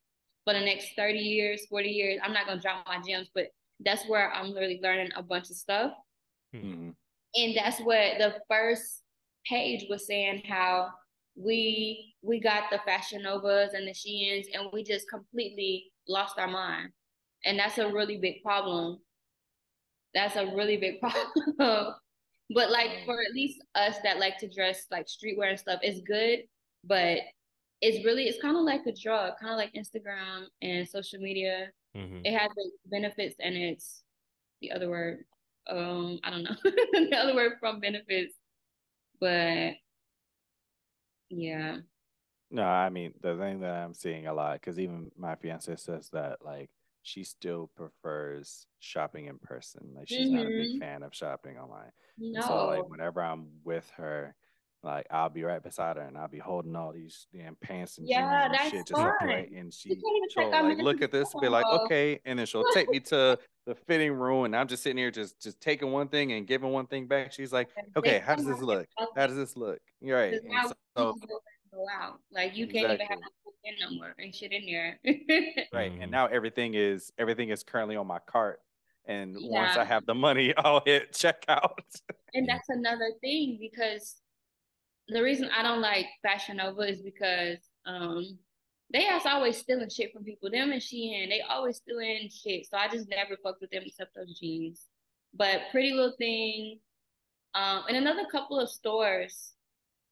[0.45, 2.19] for the next 30 years, 40 years.
[2.23, 3.49] I'm not gonna drop my gems, but
[3.81, 5.93] that's where I'm really learning a bunch of stuff.
[6.57, 6.91] Mm-hmm
[7.35, 9.03] and that's what the first
[9.47, 10.89] page was saying how
[11.37, 16.49] we we got the fashion novas and the sheins and we just completely lost our
[16.49, 16.91] mind.
[17.45, 18.99] And that's a really big problem.
[20.15, 21.01] That's a really big
[21.59, 21.95] problem.
[22.55, 26.01] But like for at least us that like to dress like streetwear and stuff it's
[26.01, 26.41] good
[26.85, 27.19] but
[27.83, 31.69] it's really it's kind of like a drug kind of like instagram and social media.
[31.97, 32.21] Mm-hmm.
[32.25, 34.03] it has its benefits and it's
[34.61, 35.25] the other word
[35.69, 38.35] um I don't know the other word from benefits,
[39.21, 39.75] but
[41.31, 41.79] yeah.
[42.51, 46.09] No, I mean the thing that I'm seeing a lot because even my fiance says
[46.13, 46.71] that like
[47.03, 49.93] she still prefers shopping in person.
[49.95, 50.37] Like she's mm-hmm.
[50.37, 50.81] not a big mm-hmm.
[50.81, 51.91] fan of shopping online.
[52.19, 52.41] No.
[52.41, 54.35] so like whenever I'm with her,
[54.83, 58.09] like I'll be right beside her and I'll be holding all these damn pants and
[58.09, 60.01] yeah, jeans and shit just upright and she
[60.31, 63.39] she'll like look at this and be like, okay, and then she'll take me to
[63.67, 66.71] the fitting room and I'm just sitting here just just taking one thing and giving
[66.71, 67.33] one thing back.
[67.33, 68.87] She's like, okay, how does this look?
[69.17, 69.81] How does this look?
[70.01, 70.35] You're right.
[70.97, 71.17] So,
[71.73, 72.21] go out.
[72.33, 73.05] Like you can't exactly.
[73.05, 73.33] even have
[73.65, 74.99] in no more and shit in there.
[75.73, 75.91] right.
[75.93, 76.11] And mm-hmm.
[76.11, 78.61] now everything is everything is currently on my cart.
[79.07, 79.63] And yeah.
[79.63, 81.79] once I have the money, I'll hit checkout.
[82.35, 84.17] and that's another thing because
[85.09, 88.39] the reason I don't like Fashion Nova is because um
[88.93, 90.51] they are always stealing shit from people.
[90.51, 92.67] Them and Shein, they always stealing shit.
[92.71, 94.87] So I just never fucked with them except those jeans.
[95.35, 96.79] But Pretty Little Thing,
[97.55, 99.53] um, and another couple of stores,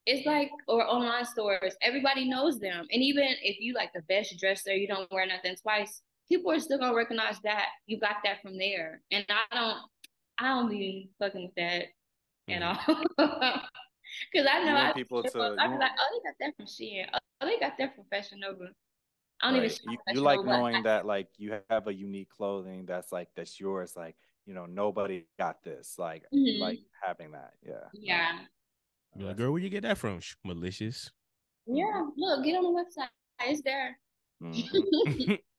[0.05, 2.85] it's like or online stores, everybody knows them.
[2.91, 6.59] And even if you like the best dresser, you don't wear nothing twice, people are
[6.59, 9.01] still gonna recognize that you got that from there.
[9.11, 9.77] And I don't
[10.39, 11.85] I don't be fucking with that
[12.49, 12.61] mm.
[12.61, 12.63] at
[13.17, 13.61] all.
[14.31, 17.05] Because I know I, people to, I be like, oh, they got that from Shein.
[17.41, 18.69] Oh, they got that from Fashion Nova.
[19.41, 19.71] I don't Right.
[19.71, 19.91] even.
[19.91, 23.29] You, you like but knowing I- that like you have a unique clothing that's like
[23.35, 23.93] that's yours.
[23.95, 24.15] Like
[24.45, 25.95] you know nobody got this.
[25.99, 26.59] Like Mhm.
[26.59, 27.53] like having that.
[27.61, 27.87] Yeah.
[27.93, 28.39] Yeah.
[29.17, 30.19] Be like, girl, where you get that from?
[30.19, 31.09] Shh, Malicioux.
[31.67, 32.05] Yeah.
[32.17, 33.09] Look, get on the website.
[33.41, 33.97] It's there.
[34.43, 35.39] Mhm.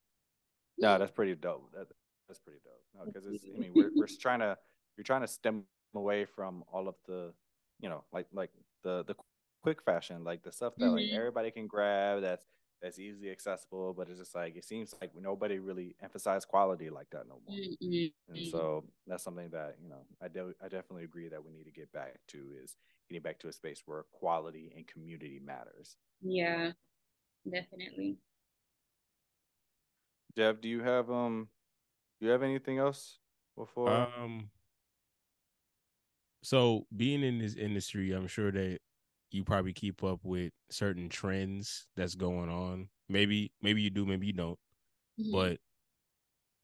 [0.81, 1.73] No, that's pretty dope.
[1.73, 1.89] That,
[2.29, 2.81] that's pretty dope.
[2.95, 3.45] No, because it's.
[3.53, 4.57] I mean, we're we're trying to
[4.97, 7.33] you're trying to stem away from all of the,
[7.81, 8.51] you know, like like
[8.83, 9.15] the the
[9.63, 11.15] quick fashion, like the stuff that like Mhm.
[11.15, 12.21] everybody can grab.
[12.23, 12.47] That's
[12.81, 17.11] that's easily accessible, but it's just like it seems like nobody really emphasize quality like
[17.11, 17.57] that no more.
[17.57, 18.13] Mhm.
[18.29, 21.65] And so that's something that you know I de- I definitely agree that we need
[21.65, 22.77] to get back to is
[23.09, 25.97] getting back to a space where quality and community matters.
[26.21, 26.73] Yeah.
[27.49, 28.19] Definitely.
[30.37, 31.49] Jeff, do you have um,
[32.21, 33.19] do you have anything else
[33.57, 33.91] before?
[33.91, 34.51] Um.
[36.43, 38.79] So being in this industry, I'm sure that
[39.31, 42.89] you probably keep up with certain trends that's going on.
[43.09, 44.59] Maybe, maybe you do, maybe you don't.
[45.19, 45.33] Mhm.
[45.33, 45.61] But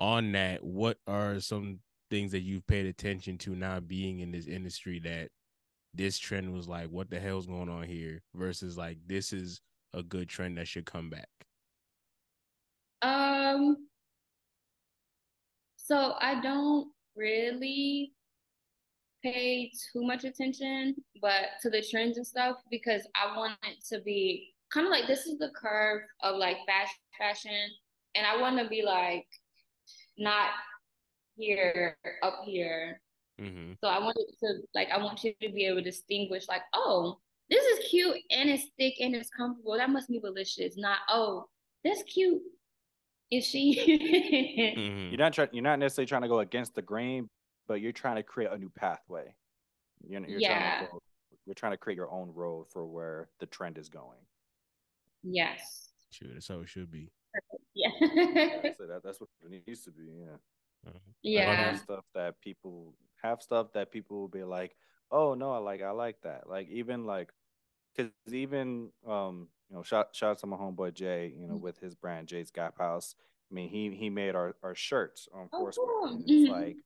[0.00, 4.46] on that, what are some things that you've paid attention to now being in this
[4.46, 5.30] industry that
[5.94, 8.22] this trend was like, what the hell's going on here?
[8.34, 9.60] Versus like this is
[9.92, 11.28] a good trend that should come back.
[13.02, 13.88] Um,
[15.76, 18.12] so I don't really
[19.24, 24.00] pay too much attention, but to the trends and stuff because I want it to
[24.02, 27.70] be kind of like this is the curve of like fast fashion,
[28.14, 29.26] and I want to be like
[30.18, 30.50] not
[31.36, 33.00] here up here.
[33.40, 33.72] Mm-hmm.
[33.82, 36.62] So I want it to like I want you to be able to distinguish like,
[36.74, 37.18] oh,
[37.50, 39.76] this is cute and it's thick and it's comfortable.
[39.76, 40.76] That must be delicious.
[40.76, 41.46] Not oh,
[41.84, 42.42] that's cute.
[43.30, 44.00] Is she?
[44.74, 45.10] Mm-hmm.
[45.10, 45.48] You're not trying.
[45.52, 47.28] You're not necessarily trying to go against the grain,
[47.66, 49.34] but you're trying to create a new pathway.
[50.06, 50.78] You're, you're Yeah.
[50.78, 50.98] trying to
[51.46, 54.18] you're trying to create your own road for where the trend is going.
[55.22, 55.90] yes.
[56.10, 57.10] Sure, that's how it should be.
[57.76, 57.90] Yeah.
[58.78, 60.04] So that, that's what it needs to be.
[60.20, 60.36] Yeah.
[60.86, 60.98] Uh-huh.
[61.22, 61.54] Yeah.
[61.56, 64.76] have stuff that people have stuff that people will be like,
[65.10, 66.48] oh no, I like I like that.
[66.48, 67.32] Like even like,
[67.96, 71.60] cause even um you know shout shout out to my homeboy Jay, you know Mhm.
[71.62, 73.16] with his brand Jay's Gap House.
[73.50, 75.88] I mean he he made our our shirts on Oh, Four Square.
[75.88, 76.04] cool.
[76.14, 76.48] And it's Mhm.
[76.50, 76.76] like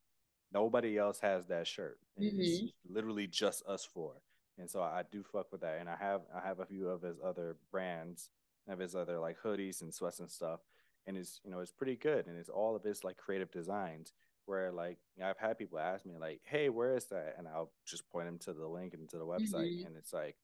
[0.53, 2.01] nobody else has that shirt.
[2.17, 4.23] And It's literally just us four.
[4.59, 5.79] And so I do fuck with that.
[5.81, 8.31] And I have I have a few of his other brands,
[8.67, 10.61] of his other like hoodies and sweats and stuff.
[11.07, 12.27] And it's you know it's pretty good.
[12.27, 14.13] And it's all of his like creative designs
[14.47, 17.47] where like you know, I've had people ask me like, "Hey, where is that?" And
[17.49, 19.85] I'll just point them to the link and to the website, Mhm.
[19.85, 20.37] and it's like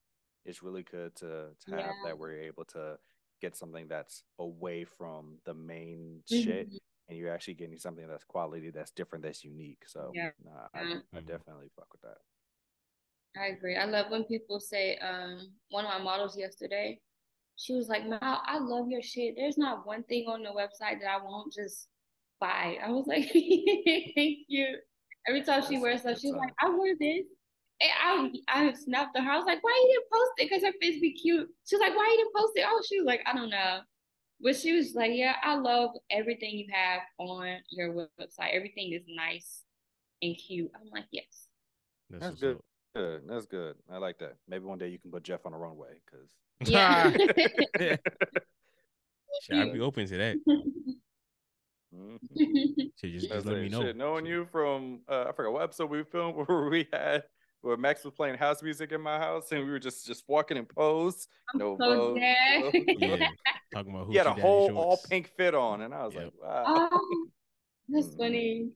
[0.44, 2.02] it's really good to to have Yeah.
[2.02, 2.98] that where you're able to
[3.40, 6.78] get something that's away from the main shit, Mhm.
[7.09, 9.82] And you're actually getting something that's quality, that's different, that's unique.
[9.86, 10.30] So Yeah.
[10.44, 11.00] nah, I.
[11.16, 12.18] I definitely fuck with that.
[13.36, 13.76] I agree.
[13.76, 17.00] I love when people say, um, one of my models yesterday,
[17.57, 19.34] she was like, Mal, I love your shit.
[19.36, 21.88] There's not one thing on the website that I won't just
[22.40, 22.78] buy.
[22.82, 24.76] I was like, thank you.
[25.26, 26.52] Every time she That's wears stuff, she's like.
[26.61, 27.26] I wore this.
[27.80, 29.30] And I I snapped at her.
[29.30, 30.48] I was like, why you didn't post it?
[30.48, 31.48] Because her face be cute.
[31.66, 32.64] She was like, why you didn't post it?
[32.68, 33.80] Oh, she was like, I don't know.
[34.45, 38.53] But she was like, yeah, I love everything you have on your website.
[38.53, 39.62] Everything is nice
[40.20, 40.70] and cute.
[40.76, 41.49] I'm like, yes.
[42.11, 42.59] That's, That's good.
[42.95, 43.22] Good.
[43.26, 43.76] That's good.
[43.90, 44.36] I like that.
[44.47, 46.28] Maybe one day you can put Jeff on the runway because
[46.70, 47.11] Yeah.
[49.42, 50.36] Shit, I'd be open to that.
[52.36, 53.80] Shit, just, just let me know.
[53.80, 54.30] Shit, knowing Shit.
[54.30, 57.22] you from uh, I forgot what episode we filmed where we had
[57.62, 60.59] where Max was playing house music in my house and we were just just walking
[60.59, 61.28] in pose.
[61.55, 62.14] No so
[63.75, 63.93] Vogue, dead.
[63.95, 65.95] no- Yeah, talking about He had a hoochie daddy whole all pink fit on, and
[65.95, 66.25] I was Yep.
[66.25, 66.89] like, wow.
[66.93, 67.09] Oh,
[67.89, 68.16] that's Mm.
[68.18, 68.72] funny.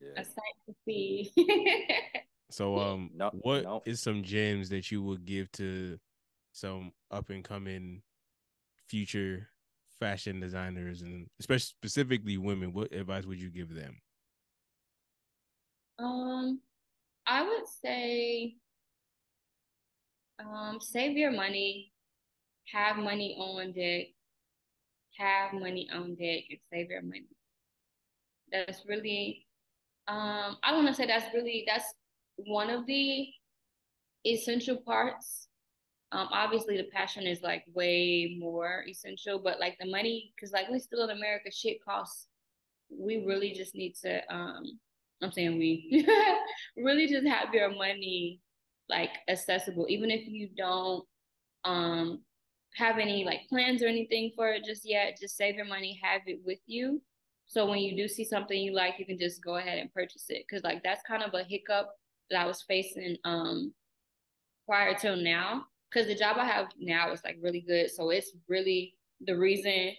[0.00, 0.20] Yeah.
[0.20, 1.32] A sight to see.
[2.50, 4.12] So, um, No, what is no.
[4.12, 5.98] some gems that you would give to
[6.52, 8.02] some up and coming
[8.90, 9.48] future
[9.98, 12.74] fashion designers and especially specifically women?
[12.74, 13.98] What advice would you give them?
[15.98, 16.60] um,
[17.26, 18.56] I would say,
[20.38, 21.92] um, save your money,
[22.72, 24.08] have money on deck,
[25.18, 27.26] have money on deck, and save your money.
[28.50, 29.46] That's really,
[30.08, 31.94] um, I want to say that's really that's
[32.36, 33.28] one of the
[34.26, 35.48] essential parts.
[36.12, 40.68] Um, obviously the passion is like way more essential, but like the money, because like
[40.70, 42.28] we still in America, shit costs.
[42.90, 44.64] We really just need to, um,
[45.22, 46.06] I'm saying we
[46.76, 48.40] really just have your money
[48.90, 51.04] like accessible, even if you don't
[51.64, 52.20] um
[52.76, 55.18] have any like plans or anything for it just yet.
[55.20, 57.00] Just save your money, have it with you.
[57.46, 60.26] So when you do see something you like, you can just go ahead and purchase
[60.28, 60.46] it.
[60.48, 61.90] Cause like that's kind of a hiccup
[62.30, 63.72] that I was facing um
[64.66, 65.66] prior till now.
[65.92, 67.90] Cause the job I have now is like really good.
[67.90, 69.92] So it's really the reason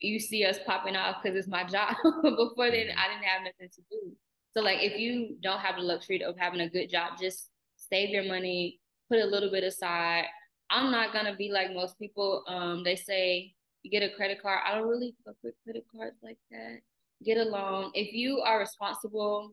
[0.00, 1.94] you see us popping off because it's my job.
[2.22, 4.12] Before then, I didn't have nothing to do.
[4.56, 8.10] So like, if you don't have the luxury of having a good job, just save
[8.10, 10.26] your money, put a little bit aside.
[10.74, 12.42] I'm not gonna be like most people.
[12.48, 13.54] Um, they say
[13.84, 14.58] you get a credit card.
[14.66, 16.80] I don't really fuck with credit cards like that.
[17.24, 17.92] Get a loan.
[17.94, 19.52] If you are responsible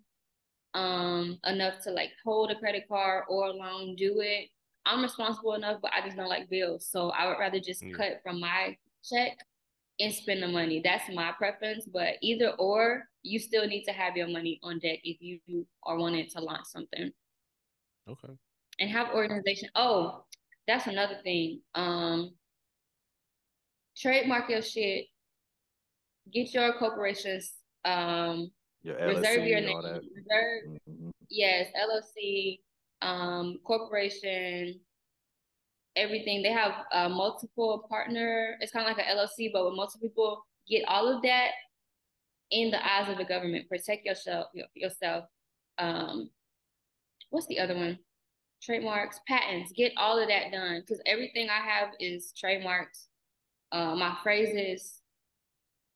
[0.74, 4.50] um enough to like hold a credit card or a loan, do it.
[4.88, 6.88] I'm responsible enough, but I just don't like bills.
[6.90, 7.94] So I would rather just yeah.
[7.94, 8.76] cut from my
[9.08, 9.38] check
[10.00, 10.82] and spend the money.
[10.84, 11.86] That's my preference.
[11.86, 15.98] But either or, you still need to have your money on deck if you are
[15.98, 17.12] wanting to launch something.
[18.10, 18.34] Okay.
[18.80, 19.70] And have organization.
[19.76, 20.24] Oh,
[20.72, 21.62] that's another thing.
[21.76, 22.34] Um,
[23.98, 25.06] trademark your shit.
[26.32, 27.52] Get your corporations.
[27.84, 28.52] Um,
[28.84, 29.78] your LLC, reserve your name.
[29.78, 30.80] Reserve.
[30.90, 31.10] Mm-hmm.
[31.30, 32.60] Yes, LLC,
[33.02, 34.80] um, corporation,
[35.96, 36.42] everything.
[36.42, 38.56] They have a multiple partner.
[38.62, 40.46] It's kind of like an LLC, but with multiple people.
[40.70, 41.50] Get all of that
[42.52, 43.68] in the eyes of the government.
[43.68, 44.48] Protect yourself.
[44.74, 45.26] Yourself.
[45.78, 46.30] Um,
[47.30, 48.00] what's the other one?
[48.62, 49.72] Trademarks, patents.
[49.76, 53.08] Get all of that done because everything I have is trademarks.
[53.72, 55.02] Uh, my phrases,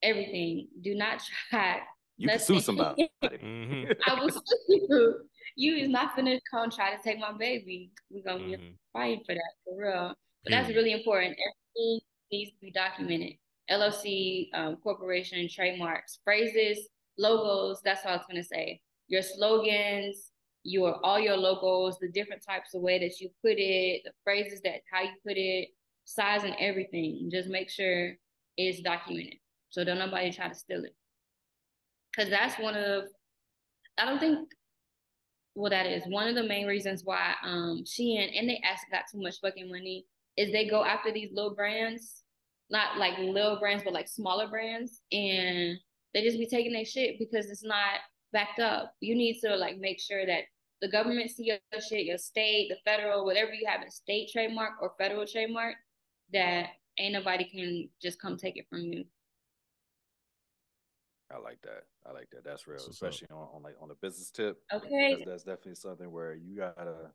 [0.01, 0.68] everything.
[0.82, 1.82] Do not try.
[2.18, 3.09] You can sue somebody.
[3.24, 3.91] mm-hmm.
[4.09, 5.16] I will sue you
[5.55, 7.91] you is not gonna come try to take my baby.
[8.09, 8.61] We're gonna mm-hmm.
[8.61, 10.13] be fighting for that for real.
[10.43, 11.36] But that's really important.
[11.38, 11.99] Everything
[12.32, 13.34] needs to be documented.
[13.72, 16.88] LLC, um, corporation, trademarks, phrases,
[17.18, 17.82] logos.
[17.84, 18.82] That's all I was gonna say.
[19.07, 20.32] Your slogans,
[20.66, 24.61] your all your logos, the different types of way that you put it, the phrases
[24.63, 25.70] that how you put it,
[26.05, 27.30] size and everything.
[27.32, 28.13] Just make sure
[28.57, 29.36] it's documented.
[29.70, 30.95] So don't nobody try to steal it.
[32.16, 33.03] Cause that's one of
[33.97, 34.49] I don't think
[35.57, 39.03] well, that is one of the main reasons why um Shein and they ask got
[39.09, 40.05] too much fucking money
[40.36, 42.24] is they go after these little brands,
[42.70, 45.78] not like little brands, but like smaller brands, and
[46.13, 47.99] they just be taking their shit because it's not
[48.34, 48.93] backed up.
[48.99, 50.43] You need to like make sure that
[50.82, 54.73] the government see your shit, your state, the federal, whatever you have a state trademark
[54.82, 55.76] or federal trademark,
[56.34, 56.67] that
[56.99, 59.05] ain't nobody can just come take it from you.
[61.34, 61.84] I like that.
[62.07, 62.43] I like that.
[62.43, 64.61] That's real, especially on, on like on the business tip.
[64.71, 65.15] Okay.
[65.15, 67.11] That's, that's, definitely something where you gotta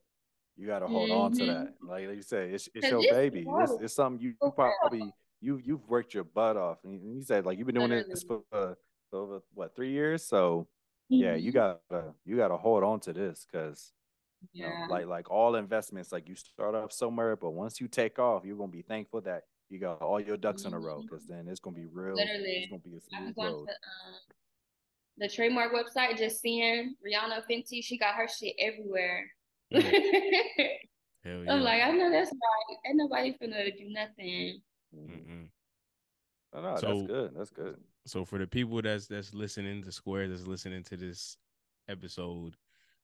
[0.57, 1.21] you gotta hold mm-hmm.
[1.21, 1.67] on to that.
[1.67, 1.89] Mm-hmm.
[1.89, 3.47] Like, you say, it's it's your baby.
[3.49, 6.79] It's, it's something you, you probably you you've worked your butt off.
[6.85, 8.13] And you said like you've been doing Literally.
[8.13, 8.75] this for, uh,
[9.11, 10.25] for over what three years.
[10.25, 10.67] So.
[11.11, 11.59] Yeah, you mm-hmm.
[11.91, 13.93] gotta you gotta hold on to this because
[14.53, 14.67] yeah.
[14.67, 18.19] You know, like like all investments, like you start off somewhere, but once you take
[18.19, 20.75] off, you're gonna be thankful that you got all your ducks mm-hmm.
[20.75, 22.15] in a row because then it's gonna be real.
[22.15, 23.67] Literally, it's gonna be a smooth road.
[23.67, 24.15] To, um,
[25.19, 29.27] the trademark website, just seeing Rihanna Fenty, she got her shit everywhere.
[31.23, 31.33] Mm.
[31.33, 31.53] Hell yeah.
[31.53, 32.79] I'm like, I know that's right.
[32.87, 34.63] Ain't nobody finna do nothing.
[34.97, 35.43] Mm-hmm.
[36.55, 37.31] Oh, no, so, that's good.
[37.37, 37.77] That's good.
[38.07, 41.37] So for the people that's that's listening to Square, that's listening to this
[41.89, 42.57] episode,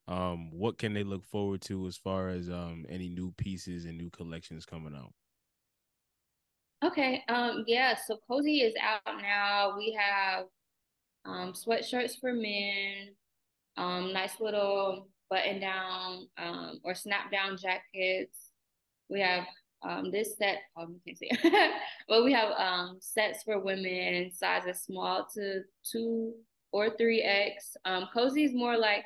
[0.09, 3.99] um, what can they look forward to as far as um any new pieces and
[3.99, 5.13] new collections coming out?
[6.85, 7.23] Okay.
[7.29, 7.65] Um.
[7.67, 7.97] Yeah.
[8.07, 9.75] So Cozy is out now.
[9.77, 10.47] We have
[11.25, 13.15] um sweatshirts for men.
[13.77, 14.13] Um.
[14.13, 18.53] Nice little button down um or snap down jackets.
[19.09, 19.45] We have
[19.83, 20.59] um this set.
[20.79, 21.31] You can't see.
[22.09, 26.35] but we have um sets for women, sizes small to two
[26.73, 27.77] or three X.
[27.85, 28.09] Um.
[28.13, 29.05] Cozy is more like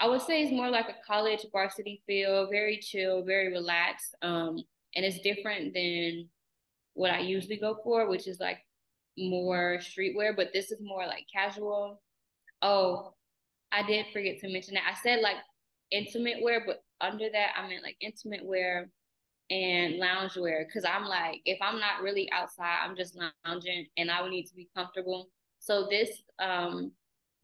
[0.00, 4.14] I would say it's more like a college varsity feel, very chill, very relaxed.
[4.22, 4.56] Um,
[4.96, 6.26] and it's different than
[6.94, 8.58] what I usually go for, which is like
[9.18, 12.00] more streetwear, but this is more like casual.
[12.62, 13.12] Oh,
[13.72, 14.84] I did forget to mention that.
[14.90, 15.36] I said like
[15.90, 18.88] intimate wear, but under that I meant like intimate wear
[19.50, 20.66] and lounge wear.
[20.72, 24.46] Cause I'm like, if I'm not really outside, I'm just lounging and I would need
[24.46, 25.28] to be comfortable.
[25.58, 26.92] So this um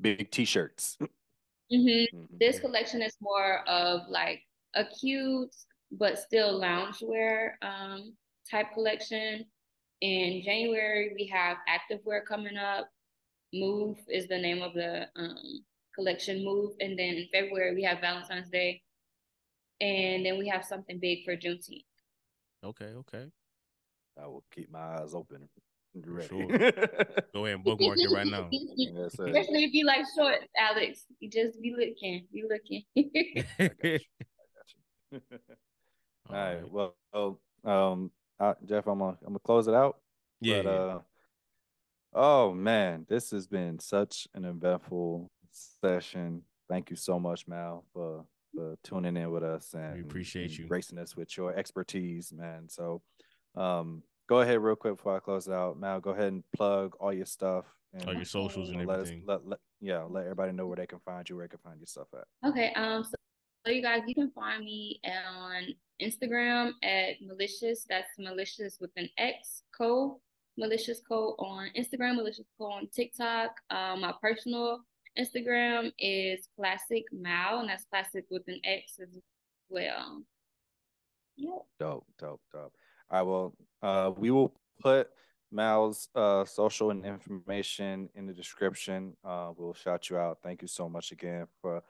[0.00, 0.96] big t-shirts.
[1.02, 1.76] Mm-hmm.
[1.76, 2.24] Mm-hmm.
[2.38, 4.42] This collection is more of like
[4.74, 5.54] a cute
[5.92, 8.14] but still loungewear um,
[8.50, 9.44] type collection.
[10.00, 12.88] In January, we have activewear coming up.
[13.54, 16.72] Move is the name of the um, collection, Move.
[16.80, 18.82] And then in February, we have Valentine's Day.
[19.80, 21.84] And then we have something big for Juneteenth.
[22.66, 23.26] Okay, okay.
[24.20, 25.48] I will keep my eyes open.
[26.04, 26.46] Sure.
[27.32, 28.48] Go ahead and bookmark it right now.
[28.50, 31.04] yes, Especially if you like short, Alex.
[31.20, 32.26] You just be looking.
[32.32, 32.82] Be looking.
[33.58, 34.00] I got you.
[35.12, 35.38] I got you.
[36.28, 36.72] All right.
[37.12, 38.10] Well, um,
[38.40, 39.98] uh, Jeff, I'm gonna I'm gonna close it out.
[40.40, 40.62] Yeah.
[40.62, 40.98] But, uh,
[42.14, 45.30] oh man, this has been such an eventful
[45.80, 46.42] session.
[46.68, 48.24] Thank you so much, Mal, for
[48.56, 52.68] for tuning in with us and we appreciate you gracing us with your expertise, man.
[52.68, 53.02] So,
[53.54, 55.78] um, go ahead real quick before I close it out.
[55.78, 59.10] Mal, go ahead and plug all your stuff and All your socials and let us
[59.24, 61.78] let, let yeah let everybody know where they can find you, where they can find
[61.78, 62.48] your stuff at.
[62.48, 63.14] Okay, um, so,
[63.64, 67.76] so you guys, you can find me on Instagram at Malicioux.
[67.88, 70.20] That's malicious with an X co.
[70.58, 72.18] Malicioux co on Instagram.
[72.18, 73.50] Malicioux co on TikTok.
[73.70, 74.80] Um, my personal
[75.18, 79.08] Instagram is classic Mal, and that's classic with an X as
[79.68, 80.22] well.
[81.36, 81.58] Yep.
[81.78, 82.72] Dope, dope, dope.
[83.10, 85.10] All right, well, uh, we will put
[85.52, 89.16] Mal's uh social and information in the description.
[89.24, 90.38] Uh, we'll shout you out.
[90.42, 91.82] Thank you so much again for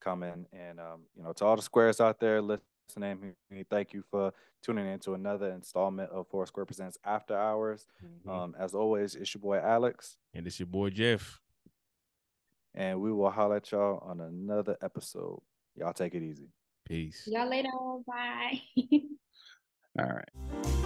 [0.00, 4.02] coming, and um, you know, to all the squares out there listening, we thank you
[4.10, 4.32] for
[4.62, 7.86] tuning in to another installment of Four Square Presents After Hours.
[8.02, 8.30] Mhm.
[8.30, 11.40] Um, as always, it's your boy Alex, and it's your boy Jeff.
[12.74, 15.40] And we will holler at y'all on another episode.
[15.76, 16.48] Y'all take it easy.
[16.84, 17.24] Peace.
[17.24, 17.68] See y'all later.
[18.06, 18.60] Bye.
[19.98, 20.83] All right.